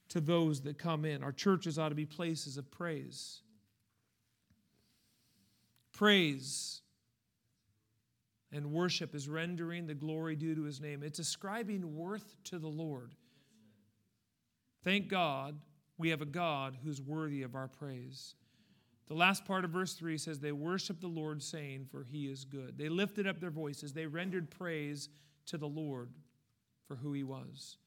to 0.10 0.20
those 0.20 0.62
that 0.62 0.78
come 0.78 1.06
in. 1.06 1.24
Our 1.24 1.32
churches 1.32 1.78
ought 1.78 1.90
to 1.90 1.96
be 1.96 2.06
places 2.06 2.58
of 2.58 2.70
praise. 2.72 3.42
Praise 5.92 6.82
and 8.52 8.72
worship 8.72 9.16
is 9.16 9.28
rendering 9.28 9.88
the 9.88 9.94
glory 9.94 10.36
due 10.36 10.56
to 10.56 10.64
his 10.64 10.80
name. 10.80 11.04
It's 11.04 11.20
ascribing 11.20 11.96
worth 11.96 12.36
to 12.46 12.60
the 12.60 12.68
Lord. 12.68 13.14
Thank 14.84 15.08
God 15.08 15.60
we 15.98 16.10
have 16.10 16.22
a 16.22 16.26
God 16.26 16.78
who's 16.84 17.02
worthy 17.02 17.44
of 17.44 17.56
our 17.56 17.68
praise. 17.68 18.36
The 19.08 19.14
last 19.16 19.46
part 19.46 19.66
of 19.66 19.72
verse 19.72 19.94
3 19.94 20.18
says, 20.18 20.40
They 20.40 20.52
worshiped 20.52 21.02
the 21.02 21.08
Lord, 21.08 21.42
saying, 21.42 21.88
For 21.92 22.04
he 22.04 22.28
is 22.28 22.46
good. 22.46 22.78
They 22.78 22.90
lifted 22.90 23.28
up 23.28 23.40
their 23.40 23.52
voices. 23.52 23.94
They 23.94 24.06
rendered 24.06 24.50
praise 24.50 25.10
to 25.48 25.58
the 25.58 25.68
Lord 25.68 26.10
for 26.88 26.96
who 26.96 27.14
he 27.14 27.24
was. 27.24 27.78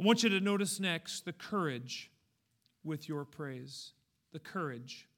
I 0.00 0.04
want 0.04 0.22
you 0.22 0.28
to 0.30 0.40
notice 0.40 0.78
next 0.78 1.24
the 1.24 1.32
courage 1.32 2.10
with 2.84 3.08
your 3.08 3.24
praise. 3.24 3.92
The 4.32 4.38
courage. 4.38 5.08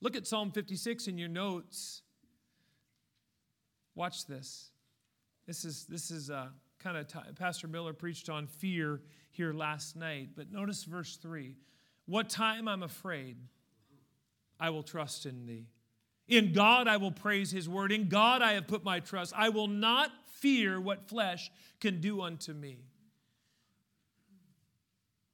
Look 0.00 0.16
at 0.16 0.26
Psalm 0.26 0.52
56 0.52 1.08
in 1.08 1.18
your 1.18 1.28
notes. 1.28 2.02
Watch 3.94 4.26
this. 4.26 4.70
This 5.46 5.64
is, 5.64 5.86
this 5.86 6.10
is 6.10 6.30
uh, 6.30 6.48
kind 6.78 6.96
of 6.96 7.08
t- 7.08 7.18
Pastor 7.36 7.66
Miller 7.66 7.92
preached 7.92 8.28
on 8.28 8.46
fear 8.46 9.00
here 9.30 9.52
last 9.52 9.96
night, 9.96 10.30
but 10.36 10.52
notice 10.52 10.84
verse 10.84 11.16
3. 11.16 11.56
What 12.06 12.28
time 12.28 12.68
I'm 12.68 12.82
afraid, 12.82 13.36
I 14.60 14.70
will 14.70 14.82
trust 14.82 15.26
in 15.26 15.46
thee. 15.46 15.66
In 16.28 16.52
God 16.52 16.86
I 16.86 16.98
will 16.98 17.10
praise 17.10 17.50
his 17.50 17.68
word. 17.68 17.90
In 17.90 18.08
God 18.08 18.42
I 18.42 18.52
have 18.52 18.68
put 18.68 18.84
my 18.84 19.00
trust. 19.00 19.32
I 19.36 19.48
will 19.48 19.66
not 19.66 20.10
fear 20.36 20.80
what 20.80 21.08
flesh 21.08 21.50
can 21.80 22.00
do 22.00 22.20
unto 22.20 22.52
me. 22.52 22.84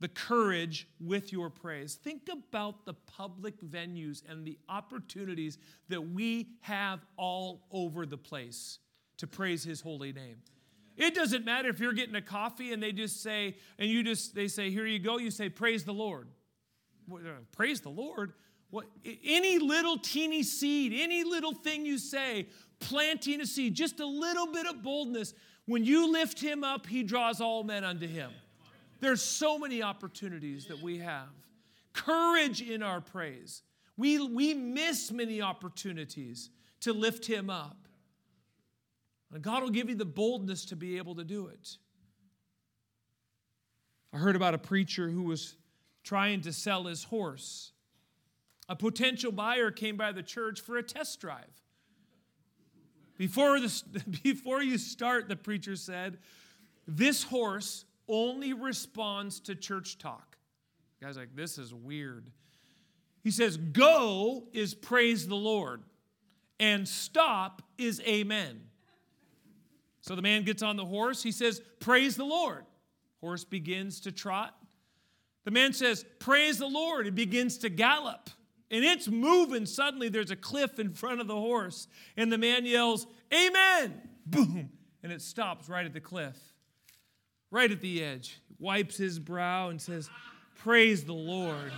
The 0.04 0.08
courage 0.08 0.86
with 1.00 1.32
your 1.32 1.48
praise. 1.48 1.94
Think 1.94 2.28
about 2.30 2.84
the 2.84 2.92
public 2.92 3.58
venues 3.62 4.20
and 4.28 4.44
the 4.44 4.58
opportunities 4.68 5.56
that 5.88 6.10
we 6.10 6.48
have 6.60 7.00
all 7.16 7.62
over 7.72 8.04
the 8.04 8.18
place 8.18 8.80
to 9.16 9.26
praise 9.26 9.64
his 9.64 9.80
holy 9.80 10.12
name. 10.12 10.36
It 10.98 11.14
doesn't 11.14 11.46
matter 11.46 11.70
if 11.70 11.80
you're 11.80 11.94
getting 11.94 12.16
a 12.16 12.20
coffee 12.20 12.74
and 12.74 12.82
they 12.82 12.92
just 12.92 13.22
say, 13.22 13.56
and 13.78 13.88
you 13.88 14.02
just, 14.02 14.34
they 14.34 14.46
say, 14.46 14.68
here 14.68 14.84
you 14.84 14.98
go, 14.98 15.16
you 15.16 15.30
say, 15.30 15.48
praise 15.48 15.84
the 15.84 15.94
Lord. 15.94 16.28
Praise 17.52 17.80
the 17.80 17.88
Lord. 17.88 18.34
What, 18.68 18.84
any 19.24 19.58
little 19.58 19.96
teeny 19.96 20.42
seed, 20.42 20.92
any 20.94 21.24
little 21.24 21.54
thing 21.54 21.86
you 21.86 21.96
say, 21.96 22.48
planting 22.78 23.40
a 23.40 23.46
seed, 23.46 23.72
just 23.72 24.00
a 24.00 24.06
little 24.06 24.48
bit 24.48 24.66
of 24.66 24.82
boldness, 24.82 25.32
when 25.64 25.82
you 25.82 26.12
lift 26.12 26.42
him 26.42 26.62
up, 26.62 26.86
he 26.86 27.04
draws 27.04 27.40
all 27.40 27.64
men 27.64 27.84
unto 27.84 28.06
him. 28.06 28.32
There's 29.04 29.20
so 29.20 29.58
many 29.58 29.82
opportunities 29.82 30.64
that 30.68 30.80
we 30.80 30.96
have. 30.96 31.28
Courage 31.92 32.62
in 32.62 32.82
our 32.82 33.02
praise. 33.02 33.60
We, 33.98 34.18
we 34.18 34.54
miss 34.54 35.12
many 35.12 35.42
opportunities 35.42 36.48
to 36.80 36.94
lift 36.94 37.26
him 37.26 37.50
up. 37.50 37.76
And 39.30 39.42
God 39.42 39.62
will 39.62 39.68
give 39.68 39.90
you 39.90 39.94
the 39.94 40.06
boldness 40.06 40.64
to 40.64 40.76
be 40.76 40.96
able 40.96 41.16
to 41.16 41.24
do 41.24 41.48
it. 41.48 41.76
I 44.10 44.16
heard 44.16 44.36
about 44.36 44.54
a 44.54 44.58
preacher 44.58 45.10
who 45.10 45.24
was 45.24 45.54
trying 46.02 46.40
to 46.40 46.52
sell 46.54 46.84
his 46.84 47.04
horse. 47.04 47.72
A 48.70 48.74
potential 48.74 49.32
buyer 49.32 49.70
came 49.70 49.98
by 49.98 50.12
the 50.12 50.22
church 50.22 50.62
for 50.62 50.78
a 50.78 50.82
test 50.82 51.20
drive. 51.20 51.60
Before, 53.18 53.60
this, 53.60 53.82
before 54.22 54.62
you 54.62 54.78
start, 54.78 55.28
the 55.28 55.36
preacher 55.36 55.76
said, 55.76 56.16
this 56.88 57.22
horse 57.22 57.84
only 58.08 58.52
responds 58.52 59.40
to 59.40 59.54
church 59.54 59.98
talk. 59.98 60.36
The 61.00 61.06
guy's 61.06 61.16
like, 61.16 61.34
this 61.34 61.58
is 61.58 61.72
weird. 61.72 62.30
He 63.22 63.30
says, 63.30 63.56
go 63.56 64.44
is 64.52 64.74
praise 64.74 65.26
the 65.26 65.34
Lord, 65.34 65.82
and 66.60 66.86
stop 66.86 67.62
is 67.78 68.00
amen. 68.02 68.60
So 70.02 70.14
the 70.14 70.22
man 70.22 70.42
gets 70.44 70.62
on 70.62 70.76
the 70.76 70.84
horse. 70.84 71.22
He 71.22 71.32
says, 71.32 71.62
Praise 71.80 72.14
the 72.14 72.26
Lord. 72.26 72.66
Horse 73.22 73.42
begins 73.42 74.00
to 74.00 74.12
trot. 74.12 74.54
The 75.44 75.50
man 75.50 75.72
says, 75.72 76.04
Praise 76.18 76.58
the 76.58 76.66
Lord. 76.66 77.06
It 77.06 77.14
begins 77.14 77.56
to 77.58 77.70
gallop. 77.70 78.28
and 78.70 78.84
it's 78.84 79.08
moving. 79.08 79.64
Suddenly, 79.64 80.10
there's 80.10 80.30
a 80.30 80.36
cliff 80.36 80.78
in 80.78 80.92
front 80.92 81.22
of 81.22 81.26
the 81.26 81.34
horse, 81.34 81.88
and 82.18 82.30
the 82.30 82.36
man 82.36 82.66
yells, 82.66 83.06
Amen! 83.32 83.94
Boom! 84.26 84.68
And 85.02 85.10
it 85.10 85.22
stops 85.22 85.70
right 85.70 85.86
at 85.86 85.94
the 85.94 86.00
cliff, 86.00 86.36
right 87.54 87.70
at 87.70 87.80
the 87.80 88.02
edge. 88.02 88.40
Wipes 88.58 88.96
his 88.96 89.20
brow 89.20 89.68
and 89.68 89.80
says, 89.80 90.10
Praise 90.56 91.04
the 91.04 91.14
Lord. 91.14 91.70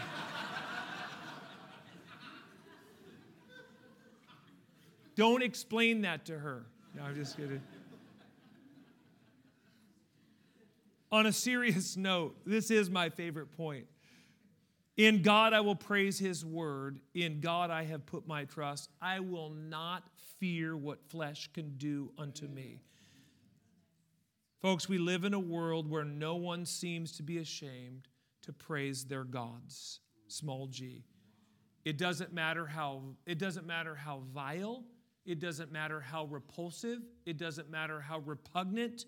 Don't 5.17 5.43
explain 5.43 6.03
that 6.03 6.25
to 6.27 6.39
her. 6.39 6.65
No, 6.95 7.03
I'm 7.03 7.15
just 7.15 7.37
kidding. 7.37 7.61
On 11.13 11.27
a 11.27 11.33
serious 11.33 11.97
note, 11.97 12.37
this 12.47 12.71
is 12.71 12.89
my 12.89 13.11
favorite 13.11 13.55
point. 13.57 13.87
In 14.97 15.21
God 15.21 15.53
I 15.53 15.61
will 15.61 15.77
praise 15.77 16.19
his 16.19 16.43
word. 16.43 17.01
In 17.15 17.41
God 17.41 17.71
I 17.71 17.85
have 17.85 18.07
put 18.07 18.27
my 18.27 18.45
trust. 18.45 18.91
I 19.03 19.21
will 19.21 19.51
not 19.51 20.05
fear 20.39 20.75
what 20.75 21.05
flesh 21.11 21.51
can 21.53 21.77
do 21.77 22.13
unto 22.17 22.47
me. 22.47 22.81
Folks, 24.67 24.89
we 24.89 24.99
live 24.99 25.23
in 25.23 25.33
a 25.33 25.39
world 25.39 25.89
where 25.89 26.03
no 26.03 26.35
one 26.35 26.67
seems 26.67 27.13
to 27.13 27.23
be 27.23 27.39
ashamed 27.39 28.09
to 28.43 28.53
praise 28.53 29.05
their 29.05 29.23
gods. 29.23 30.01
Small 30.27 30.67
g. 30.67 31.05
It 31.85 31.97
doesn't 31.97 32.33
matter 32.33 32.67
how 32.67 33.03
it 33.27 33.39
doesn't 33.39 33.65
matter 33.65 33.95
how 33.95 34.25
vile, 34.35 34.83
it 35.25 35.39
doesn't 35.39 35.71
matter 35.71 36.01
how 36.01 36.25
repulsive, 36.25 36.99
it 37.25 37.37
doesn't 37.37 37.71
matter 37.71 38.01
how 38.01 38.19
repugnant. 38.19 39.05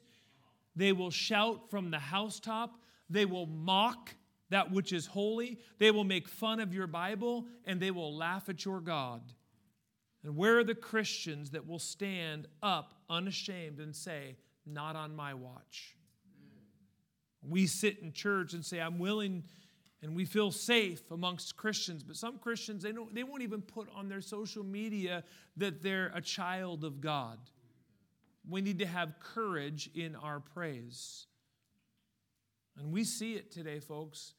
They 0.77 0.93
will 0.93 1.11
shout 1.11 1.69
from 1.69 1.91
the 1.91 1.99
housetop, 1.99 2.81
they 3.11 3.25
will 3.25 3.47
mock 3.47 4.15
that 4.51 4.71
which 4.71 4.93
is 4.93 5.07
holy, 5.07 5.59
they 5.79 5.91
will 5.91 6.05
make 6.05 6.29
fun 6.29 6.61
of 6.61 6.73
your 6.73 6.87
Bible, 6.87 7.49
and 7.65 7.81
they 7.81 7.91
will 7.91 8.17
laugh 8.17 8.49
at 8.49 8.65
your 8.65 8.81
God. 8.81 9.33
And 10.23 10.37
where 10.37 10.61
are 10.61 10.65
the 10.65 10.77
Christians 10.77 11.51
that 11.51 11.67
will 11.67 11.81
stand 11.81 12.47
up 12.63 12.95
unashamed 13.11 13.81
and 13.81 13.97
say, 13.97 14.37
Not 14.69 14.97
on 14.97 15.17
my 15.17 15.35
watch? 15.35 15.97
We 17.43 17.67
sit 17.67 18.01
in 18.01 18.13
church 18.13 18.53
and 18.53 18.65
say, 18.65 18.81
I'm 18.81 18.99
willing 18.99 19.45
and 20.03 20.15
we 20.15 20.25
feel 20.25 20.51
safe 20.51 21.11
amongst 21.11 21.57
Christians. 21.57 22.03
But 22.05 22.17
some 22.17 22.39
Christians, 22.39 22.83
they, 22.83 22.93
don't, 22.93 23.13
they 23.15 23.25
won't 23.25 23.43
even 23.43 23.63
put 23.63 23.89
on 23.95 24.09
their 24.09 24.21
social 24.21 24.63
media 24.63 25.25
that 25.57 25.83
they're 25.83 26.13
a 26.15 26.21
child 26.21 26.85
of 26.85 27.01
God. 27.01 27.39
We 28.49 28.61
need 28.61 28.79
to 28.79 28.87
have 28.87 29.19
courage 29.21 29.91
in 29.95 30.15
our 30.15 30.41
praise. 30.41 31.27
And 32.79 32.93
we 32.93 33.03
see 33.03 33.35
it 33.35 33.51
today, 33.51 33.81
folks. 33.81 34.35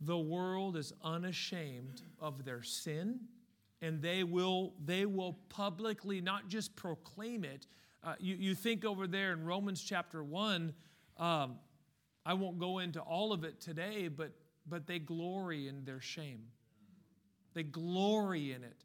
The 0.00 0.18
world 0.18 0.76
is 0.76 0.92
unashamed 1.02 2.02
of 2.20 2.44
their 2.44 2.62
sin, 2.62 3.20
and 3.80 4.02
they 4.02 4.24
will, 4.24 4.74
they 4.84 5.06
will 5.06 5.38
publicly 5.48 6.20
not 6.20 6.48
just 6.48 6.76
proclaim 6.76 7.44
it. 7.44 7.66
Uh, 8.04 8.14
you, 8.18 8.36
you 8.38 8.54
think 8.54 8.84
over 8.84 9.06
there 9.06 9.32
in 9.32 9.44
Romans 9.44 9.82
chapter 9.82 10.22
1, 10.22 10.74
um, 11.16 11.56
I 12.26 12.34
won't 12.34 12.58
go 12.58 12.78
into 12.78 13.00
all 13.00 13.32
of 13.32 13.44
it 13.44 13.60
today, 13.60 14.08
but, 14.08 14.32
but 14.68 14.86
they 14.86 14.98
glory 14.98 15.68
in 15.68 15.84
their 15.84 16.00
shame. 16.00 16.42
They 17.54 17.62
glory 17.62 18.52
in 18.52 18.62
it. 18.62 18.84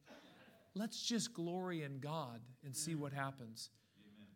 Let's 0.73 1.01
just 1.01 1.33
glory 1.33 1.83
in 1.83 1.99
God 1.99 2.39
and 2.63 2.73
see 2.73 2.95
what 2.95 3.11
happens. 3.11 3.69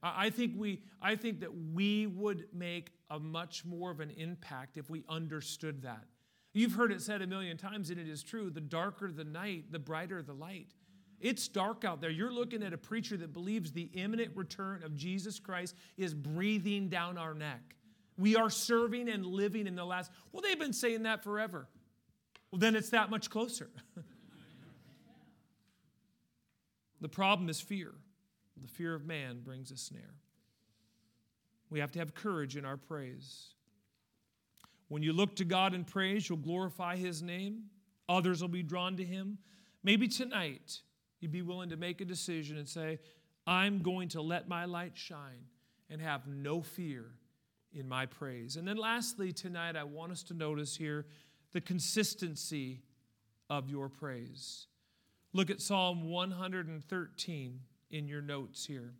I 0.01 0.31
think, 0.31 0.53
we, 0.57 0.81
I 1.01 1.15
think 1.15 1.39
that 1.39 1.51
we 1.73 2.07
would 2.07 2.47
make 2.53 2.91
a 3.09 3.19
much 3.19 3.63
more 3.63 3.89
of 3.89 4.01
an 4.01 4.09
impact 4.09 4.75
if 4.77 4.89
we 4.89 5.05
understood 5.07 5.83
that. 5.83 6.03
You've 6.51 6.73
heard 6.73 6.91
it 6.91 7.01
said 7.01 7.21
a 7.21 7.27
million 7.27 7.55
times, 7.55 7.89
and 7.89 7.97
it 7.97 8.09
is 8.09 8.21
true 8.21 8.49
the 8.49 8.59
darker 8.59 9.11
the 9.11 9.23
night, 9.23 9.71
the 9.71 9.79
brighter 9.79 10.21
the 10.21 10.33
light. 10.33 10.73
It's 11.23 11.47
dark 11.47 11.85
out 11.85 12.01
there. 12.01 12.09
You're 12.09 12.33
looking 12.33 12.61
at 12.63 12.73
a 12.73 12.77
preacher 12.77 13.15
that 13.15 13.31
believes 13.31 13.71
the 13.71 13.89
imminent 13.93 14.35
return 14.35 14.83
of 14.83 14.93
Jesus 14.97 15.39
Christ 15.39 15.73
is 15.95 16.13
breathing 16.13 16.89
down 16.89 17.17
our 17.17 17.33
neck. 17.33 17.77
We 18.17 18.35
are 18.35 18.49
serving 18.49 19.07
and 19.07 19.25
living 19.25 19.65
in 19.65 19.75
the 19.75 19.85
last. 19.85 20.11
Well, 20.33 20.41
they've 20.41 20.59
been 20.59 20.73
saying 20.73 21.03
that 21.03 21.23
forever. 21.23 21.69
Well, 22.51 22.59
then 22.59 22.75
it's 22.75 22.89
that 22.89 23.09
much 23.09 23.29
closer. 23.29 23.69
the 27.01 27.07
problem 27.07 27.47
is 27.47 27.61
fear. 27.61 27.93
The 28.61 28.67
fear 28.67 28.93
of 28.93 29.05
man 29.05 29.39
brings 29.39 29.71
a 29.71 29.77
snare. 29.77 30.15
We 31.69 31.79
have 31.79 31.91
to 31.93 31.99
have 31.99 32.13
courage 32.13 32.57
in 32.57 32.65
our 32.65 32.77
praise. 32.77 33.53
When 34.89 35.01
you 35.01 35.13
look 35.13 35.37
to 35.37 35.45
God 35.45 35.73
in 35.73 35.85
praise, 35.85 36.27
you'll 36.27 36.37
glorify 36.37 36.97
His 36.97 37.23
name. 37.23 37.63
Others 38.09 38.41
will 38.41 38.49
be 38.49 38.61
drawn 38.61 38.97
to 38.97 39.05
Him. 39.05 39.37
Maybe 39.83 40.09
tonight 40.09 40.81
you'd 41.23 41.31
be 41.31 41.41
willing 41.41 41.69
to 41.69 41.77
make 41.77 42.01
a 42.01 42.05
decision 42.05 42.57
and 42.57 42.67
say, 42.67 42.99
I'm 43.47 43.81
going 43.81 44.09
to 44.09 44.21
let 44.21 44.49
my 44.49 44.65
light 44.65 44.91
shine 44.95 45.47
and 45.89 46.01
have 46.01 46.27
no 46.27 46.61
fear 46.61 47.05
in 47.73 47.87
my 47.87 48.05
praise. 48.05 48.57
And 48.57 48.67
then 48.67 48.75
lastly, 48.75 49.31
tonight, 49.31 49.77
I 49.77 49.85
want 49.85 50.11
us 50.11 50.21
to 50.23 50.33
notice 50.33 50.75
here 50.75 51.05
the 51.53 51.61
consistency 51.61 52.81
of 53.49 53.69
your 53.69 53.87
praise. 53.87 54.67
Look 55.31 55.49
at 55.49 55.61
Psalm 55.61 56.09
113 56.09 57.59
in 57.89 58.07
your 58.07 58.21
notes 58.21 58.65
here. 58.65 58.93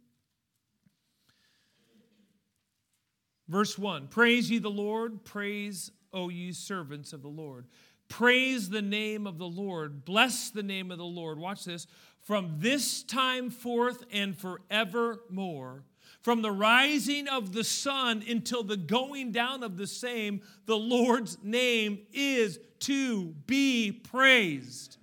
Verse 3.50 3.78
1 3.78 4.08
Praise 4.08 4.50
ye 4.50 4.60
the 4.60 4.70
Lord, 4.70 5.26
praise, 5.26 5.92
O 6.14 6.30
ye 6.30 6.54
servants 6.54 7.12
of 7.12 7.22
the 7.22 7.28
Lord. 7.28 7.66
Praise 8.10 8.70
the 8.70 8.82
name 8.82 9.26
of 9.26 9.38
the 9.38 9.48
Lord, 9.48 10.06
bless 10.06 10.50
the 10.50 10.64
name 10.64 10.92
of 10.92 10.98
the 10.98 11.04
Lord. 11.04 11.40
Watch 11.40 11.66
this. 11.66 11.88
From 12.24 12.56
this 12.60 13.04
time 13.04 13.50
forth 13.50 14.04
and 14.12 14.38
forevermore 14.38 15.84
from 16.24 16.42
the 16.42 16.52
rising 16.52 17.28
of 17.28 17.52
the 17.52 17.66
sun 17.66 18.24
until 18.28 18.64
the 18.64 18.78
going 18.78 19.34
down 19.34 19.62
of 19.62 19.76
the 19.76 19.86
same, 19.86 20.42
the 20.66 20.78
Lord's 20.78 21.38
name 21.44 22.00
is 22.14 22.60
to 22.80 23.26
be 23.46 23.92
praised. 23.92 24.98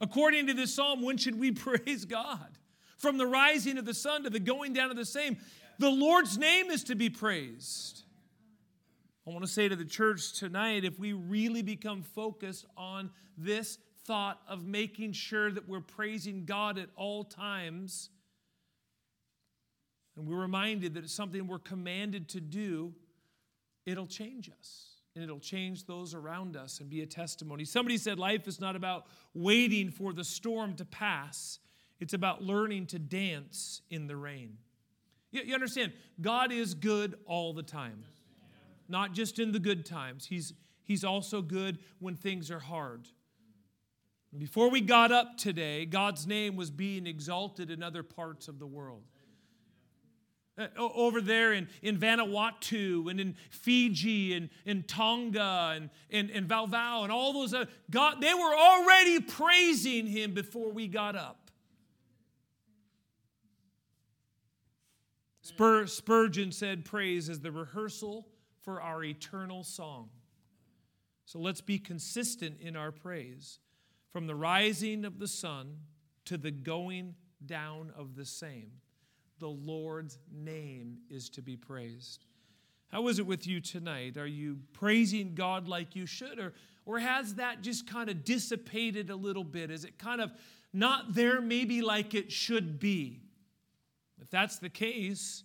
According 0.00 0.46
to 0.46 0.54
this 0.54 0.72
psalm, 0.72 1.02
when 1.02 1.16
should 1.16 1.38
we 1.38 1.50
praise 1.50 2.04
God? 2.04 2.58
From 2.96 3.18
the 3.18 3.26
rising 3.26 3.76
of 3.76 3.84
the 3.84 3.94
sun 3.94 4.22
to 4.22 4.30
the 4.30 4.38
going 4.38 4.72
down 4.72 4.90
of 4.92 4.96
the 4.96 5.04
same, 5.04 5.36
the 5.80 5.90
Lord's 5.90 6.38
name 6.38 6.70
is 6.70 6.84
to 6.84 6.94
be 6.94 7.10
praised. 7.10 8.04
I 9.26 9.30
want 9.30 9.44
to 9.44 9.50
say 9.50 9.68
to 9.68 9.76
the 9.76 9.84
church 9.84 10.34
tonight 10.34 10.84
if 10.84 10.96
we 10.98 11.12
really 11.12 11.62
become 11.62 12.02
focused 12.02 12.66
on 12.76 13.10
this 13.36 13.78
thought 14.04 14.40
of 14.48 14.64
making 14.64 15.12
sure 15.12 15.50
that 15.50 15.68
we're 15.68 15.80
praising 15.80 16.44
God 16.44 16.78
at 16.78 16.88
all 16.96 17.24
times, 17.24 18.10
and 20.16 20.26
we're 20.26 20.40
reminded 20.40 20.94
that 20.94 21.04
it's 21.04 21.12
something 21.12 21.46
we're 21.46 21.58
commanded 21.58 22.28
to 22.30 22.40
do, 22.40 22.94
it'll 23.86 24.06
change 24.06 24.50
us. 24.50 24.86
And 25.16 25.24
it'll 25.24 25.40
change 25.40 25.86
those 25.86 26.14
around 26.14 26.56
us 26.56 26.78
and 26.78 26.88
be 26.88 27.02
a 27.02 27.06
testimony. 27.06 27.64
Somebody 27.64 27.96
said 27.96 28.20
life 28.20 28.46
is 28.46 28.60
not 28.60 28.76
about 28.76 29.06
waiting 29.34 29.90
for 29.90 30.12
the 30.12 30.22
storm 30.22 30.76
to 30.76 30.84
pass, 30.84 31.58
it's 31.98 32.14
about 32.14 32.42
learning 32.42 32.86
to 32.86 32.98
dance 32.98 33.82
in 33.90 34.06
the 34.06 34.16
rain. 34.16 34.56
You, 35.32 35.42
you 35.42 35.54
understand, 35.54 35.92
God 36.20 36.52
is 36.52 36.74
good 36.74 37.16
all 37.26 37.52
the 37.52 37.62
time, 37.62 38.04
not 38.88 39.12
just 39.12 39.40
in 39.40 39.50
the 39.50 39.58
good 39.58 39.84
times. 39.84 40.26
He's, 40.26 40.52
he's 40.84 41.02
also 41.02 41.42
good 41.42 41.78
when 41.98 42.14
things 42.14 42.50
are 42.50 42.60
hard. 42.60 43.08
Before 44.36 44.70
we 44.70 44.80
got 44.80 45.10
up 45.10 45.36
today, 45.36 45.84
God's 45.86 46.26
name 46.26 46.54
was 46.54 46.70
being 46.70 47.06
exalted 47.06 47.70
in 47.70 47.82
other 47.82 48.04
parts 48.04 48.46
of 48.46 48.58
the 48.60 48.66
world. 48.66 49.02
Uh, 50.56 50.68
over 50.78 51.20
there 51.20 51.52
in, 51.52 51.68
in 51.82 51.98
Vanuatu 51.98 53.10
and 53.10 53.18
in 53.18 53.34
Fiji 53.50 54.34
and 54.34 54.50
in 54.64 54.84
Tonga 54.84 55.72
and 55.74 55.90
in, 56.10 56.30
in 56.30 56.46
Vava'u 56.46 57.02
and 57.02 57.10
all 57.10 57.32
those, 57.32 57.54
uh, 57.54 57.64
God, 57.90 58.20
they 58.20 58.34
were 58.34 58.54
already 58.54 59.20
praising 59.20 60.06
him 60.06 60.32
before 60.32 60.70
we 60.70 60.86
got 60.86 61.16
up. 61.16 61.50
Spur, 65.42 65.86
Spurgeon 65.86 66.52
said, 66.52 66.84
Praise 66.84 67.28
is 67.28 67.40
the 67.40 67.50
rehearsal 67.50 68.28
for 68.62 68.80
our 68.80 69.02
eternal 69.02 69.64
song. 69.64 70.10
So 71.24 71.40
let's 71.40 71.60
be 71.60 71.78
consistent 71.78 72.60
in 72.60 72.76
our 72.76 72.92
praise 72.92 73.58
from 74.12 74.26
the 74.26 74.34
rising 74.34 75.04
of 75.04 75.18
the 75.18 75.28
sun 75.28 75.76
to 76.24 76.36
the 76.36 76.50
going 76.50 77.14
down 77.46 77.92
of 77.96 78.16
the 78.16 78.24
same 78.24 78.72
the 79.40 79.48
Lord's 79.48 80.18
name 80.30 80.98
is 81.08 81.28
to 81.30 81.42
be 81.42 81.56
praised. 81.56 82.24
How 82.88 83.08
is 83.08 83.18
it 83.18 83.26
with 83.26 83.46
you 83.46 83.60
tonight? 83.60 84.16
Are 84.16 84.26
you 84.26 84.58
praising 84.72 85.34
God 85.34 85.66
like 85.66 85.96
you 85.96 86.06
should, 86.06 86.38
or, 86.38 86.52
or 86.86 86.98
has 86.98 87.34
that 87.36 87.62
just 87.62 87.88
kind 87.88 88.08
of 88.10 88.24
dissipated 88.24 89.10
a 89.10 89.16
little 89.16 89.44
bit? 89.44 89.70
Is 89.70 89.84
it 89.84 89.98
kind 89.98 90.20
of 90.20 90.30
not 90.72 91.14
there 91.14 91.40
maybe 91.40 91.82
like 91.82 92.14
it 92.14 92.30
should 92.30 92.78
be? 92.78 93.20
If 94.20 94.28
that's 94.30 94.58
the 94.58 94.68
case, 94.68 95.44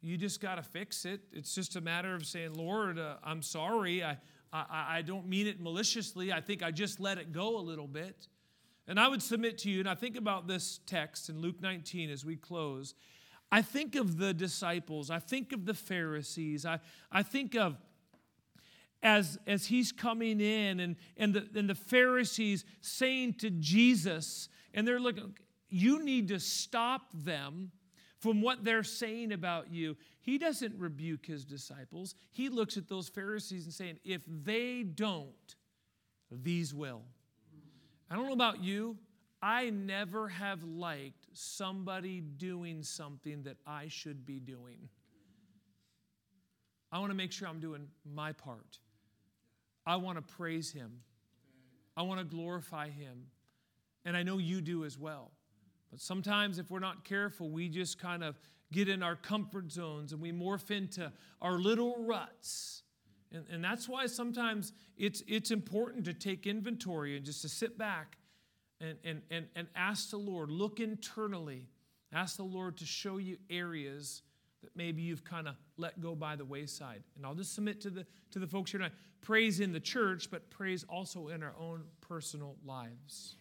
you 0.00 0.16
just 0.16 0.40
got 0.40 0.54
to 0.54 0.62
fix 0.62 1.04
it. 1.04 1.20
It's 1.32 1.54
just 1.54 1.76
a 1.76 1.80
matter 1.80 2.14
of 2.14 2.24
saying, 2.24 2.54
Lord, 2.54 2.98
uh, 2.98 3.16
I'm 3.22 3.42
sorry. 3.42 4.02
I, 4.02 4.18
I, 4.52 4.98
I 4.98 5.02
don't 5.02 5.26
mean 5.28 5.46
it 5.46 5.60
maliciously. 5.60 6.32
I 6.32 6.40
think 6.40 6.62
I 6.62 6.70
just 6.70 7.00
let 7.00 7.18
it 7.18 7.32
go 7.32 7.58
a 7.58 7.60
little 7.60 7.86
bit. 7.86 8.28
And 8.86 8.98
I 8.98 9.08
would 9.08 9.22
submit 9.22 9.58
to 9.58 9.70
you, 9.70 9.80
and 9.80 9.88
I 9.88 9.94
think 9.94 10.16
about 10.16 10.48
this 10.48 10.80
text 10.86 11.28
in 11.28 11.40
Luke 11.40 11.60
19 11.60 12.08
as 12.08 12.24
we 12.24 12.36
close. 12.36 12.94
I 13.52 13.60
think 13.60 13.96
of 13.96 14.16
the 14.16 14.32
disciples, 14.32 15.10
I 15.10 15.18
think 15.18 15.52
of 15.52 15.66
the 15.66 15.74
Pharisees, 15.74 16.64
I, 16.64 16.80
I 17.12 17.22
think 17.22 17.54
of 17.54 17.76
as, 19.02 19.38
as 19.46 19.66
he's 19.66 19.92
coming 19.92 20.40
in 20.40 20.80
and, 20.80 20.96
and, 21.16 21.34
the, 21.34 21.48
and 21.54 21.68
the 21.68 21.74
Pharisees 21.74 22.64
saying 22.80 23.34
to 23.34 23.50
Jesus, 23.50 24.48
and 24.74 24.86
they're 24.86 25.00
looking, 25.00 25.36
you 25.68 26.02
need 26.02 26.28
to 26.28 26.40
stop 26.40 27.02
them 27.12 27.70
from 28.20 28.42
what 28.42 28.64
they're 28.64 28.82
saying 28.82 29.32
about 29.32 29.72
you. 29.72 29.96
He 30.20 30.38
doesn't 30.38 30.74
rebuke 30.78 31.26
his 31.26 31.44
disciples. 31.44 32.14
He 32.32 32.48
looks 32.48 32.76
at 32.76 32.88
those 32.88 33.08
Pharisees 33.08 33.64
and 33.64 33.72
saying, 33.72 33.98
if 34.04 34.22
they 34.26 34.82
don't, 34.82 35.54
these 36.30 36.74
will. 36.74 37.02
I 38.10 38.16
don't 38.16 38.26
know 38.26 38.32
about 38.32 38.62
you. 38.62 38.96
I 39.40 39.70
never 39.70 40.28
have 40.28 40.64
liked 40.64 41.26
somebody 41.32 42.20
doing 42.20 42.82
something 42.82 43.44
that 43.44 43.56
I 43.66 43.86
should 43.88 44.26
be 44.26 44.40
doing. 44.40 44.88
I 46.90 46.98
want 46.98 47.10
to 47.10 47.16
make 47.16 47.32
sure 47.32 47.46
I'm 47.46 47.60
doing 47.60 47.86
my 48.04 48.32
part. 48.32 48.78
I 49.86 49.96
want 49.96 50.16
to 50.16 50.34
praise 50.34 50.72
Him. 50.72 51.00
I 51.96 52.02
want 52.02 52.18
to 52.18 52.24
glorify 52.24 52.88
Him. 52.88 53.26
And 54.04 54.16
I 54.16 54.22
know 54.22 54.38
you 54.38 54.60
do 54.60 54.84
as 54.84 54.98
well. 54.98 55.30
But 55.90 56.00
sometimes, 56.00 56.58
if 56.58 56.70
we're 56.70 56.80
not 56.80 57.04
careful, 57.04 57.50
we 57.50 57.68
just 57.68 57.98
kind 57.98 58.22
of 58.22 58.38
get 58.72 58.88
in 58.88 59.02
our 59.02 59.16
comfort 59.16 59.72
zones 59.72 60.12
and 60.12 60.20
we 60.20 60.32
morph 60.32 60.70
into 60.70 61.10
our 61.40 61.58
little 61.58 61.96
ruts. 62.04 62.82
And, 63.32 63.44
and 63.50 63.64
that's 63.64 63.88
why 63.88 64.06
sometimes 64.06 64.72
it's, 64.96 65.22
it's 65.26 65.50
important 65.50 66.04
to 66.06 66.14
take 66.14 66.46
inventory 66.46 67.16
and 67.16 67.24
just 67.24 67.42
to 67.42 67.48
sit 67.48 67.78
back 67.78 68.18
and, 68.80 68.96
and, 69.04 69.22
and, 69.30 69.46
and 69.56 69.68
ask 69.74 70.10
the 70.10 70.18
Lord, 70.18 70.50
look 70.50 70.80
internally, 70.80 71.68
ask 72.12 72.36
the 72.36 72.42
Lord 72.42 72.76
to 72.78 72.86
show 72.86 73.16
you 73.16 73.36
areas 73.50 74.22
that 74.62 74.70
maybe 74.74 75.02
you've 75.02 75.24
kind 75.24 75.48
of 75.48 75.54
let 75.76 76.00
go 76.00 76.14
by 76.14 76.36
the 76.36 76.44
wayside. 76.44 77.02
And 77.16 77.24
I'll 77.24 77.34
just 77.34 77.54
submit 77.54 77.80
to 77.82 77.90
the, 77.90 78.06
to 78.32 78.38
the 78.38 78.46
folks 78.46 78.70
here 78.70 78.78
tonight 78.78 78.94
praise 79.20 79.60
in 79.60 79.72
the 79.72 79.80
church, 79.80 80.30
but 80.30 80.48
praise 80.50 80.84
also 80.88 81.28
in 81.28 81.42
our 81.42 81.54
own 81.58 81.84
personal 82.00 82.56
lives. 82.64 83.37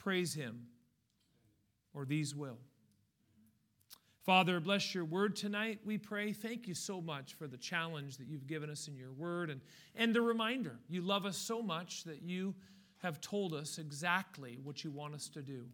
Praise 0.00 0.32
Him, 0.32 0.62
or 1.92 2.06
these 2.06 2.34
will. 2.34 2.56
Father, 4.24 4.58
bless 4.58 4.94
your 4.94 5.04
word 5.04 5.36
tonight, 5.36 5.80
we 5.84 5.98
pray. 5.98 6.32
Thank 6.32 6.66
you 6.66 6.74
so 6.74 7.02
much 7.02 7.34
for 7.34 7.46
the 7.46 7.58
challenge 7.58 8.16
that 8.16 8.26
you've 8.26 8.46
given 8.46 8.70
us 8.70 8.88
in 8.88 8.96
your 8.96 9.12
word 9.12 9.50
and, 9.50 9.60
and 9.94 10.14
the 10.14 10.22
reminder. 10.22 10.78
You 10.88 11.02
love 11.02 11.26
us 11.26 11.36
so 11.36 11.62
much 11.62 12.04
that 12.04 12.22
you 12.22 12.54
have 13.02 13.20
told 13.20 13.52
us 13.52 13.78
exactly 13.78 14.58
what 14.62 14.84
you 14.84 14.90
want 14.90 15.14
us 15.14 15.28
to 15.30 15.42
do. 15.42 15.66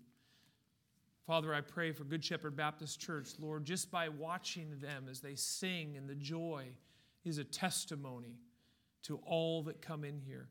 Father, 1.25 1.55
I 1.55 1.61
pray 1.61 1.93
for 1.93 2.03
Good 2.03 2.25
Shepherd 2.25 2.57
Baptist 2.57 3.01
Church, 3.01 3.31
Lord, 3.39 3.65
just 3.65 3.93
by 3.93 4.09
watching 4.09 4.79
them 4.81 5.07
as 5.09 5.21
they 5.21 5.37
sing 5.37 5.97
and 5.97 6.09
the 6.09 6.15
joy 6.15 6.67
is 7.25 7.39
a 7.39 7.45
testimony 7.45 8.41
to 9.05 9.21
all 9.25 9.63
that 9.65 9.81
come 9.81 10.03
in 10.03 10.19
here. 10.19 10.49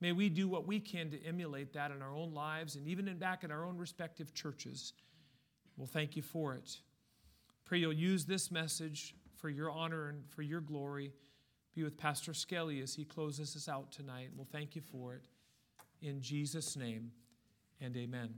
May 0.00 0.12
we 0.12 0.28
do 0.28 0.48
what 0.48 0.66
we 0.66 0.80
can 0.80 1.10
to 1.10 1.24
emulate 1.24 1.72
that 1.72 1.90
in 1.90 2.02
our 2.02 2.14
own 2.14 2.34
lives 2.34 2.76
and 2.76 2.86
even 2.86 3.08
in 3.08 3.18
back 3.18 3.44
in 3.44 3.50
our 3.50 3.64
own 3.64 3.78
respective 3.78 4.34
churches. 4.34 4.92
We'll 5.76 5.86
thank 5.86 6.16
you 6.16 6.22
for 6.22 6.54
it. 6.54 6.78
Pray 7.64 7.78
you'll 7.78 7.92
use 7.92 8.24
this 8.26 8.50
message 8.50 9.14
for 9.36 9.48
your 9.48 9.70
honor 9.70 10.08
and 10.08 10.28
for 10.28 10.42
your 10.42 10.60
glory. 10.60 11.12
Be 11.74 11.82
with 11.82 11.96
Pastor 11.96 12.34
Skelly 12.34 12.80
as 12.80 12.94
he 12.94 13.04
closes 13.04 13.56
us 13.56 13.68
out 13.68 13.90
tonight. 13.90 14.30
We'll 14.36 14.48
thank 14.50 14.76
you 14.76 14.82
for 14.82 15.14
it. 15.14 15.26
In 16.02 16.20
Jesus' 16.20 16.76
name 16.76 17.10
and 17.80 17.96
amen. 17.96 18.34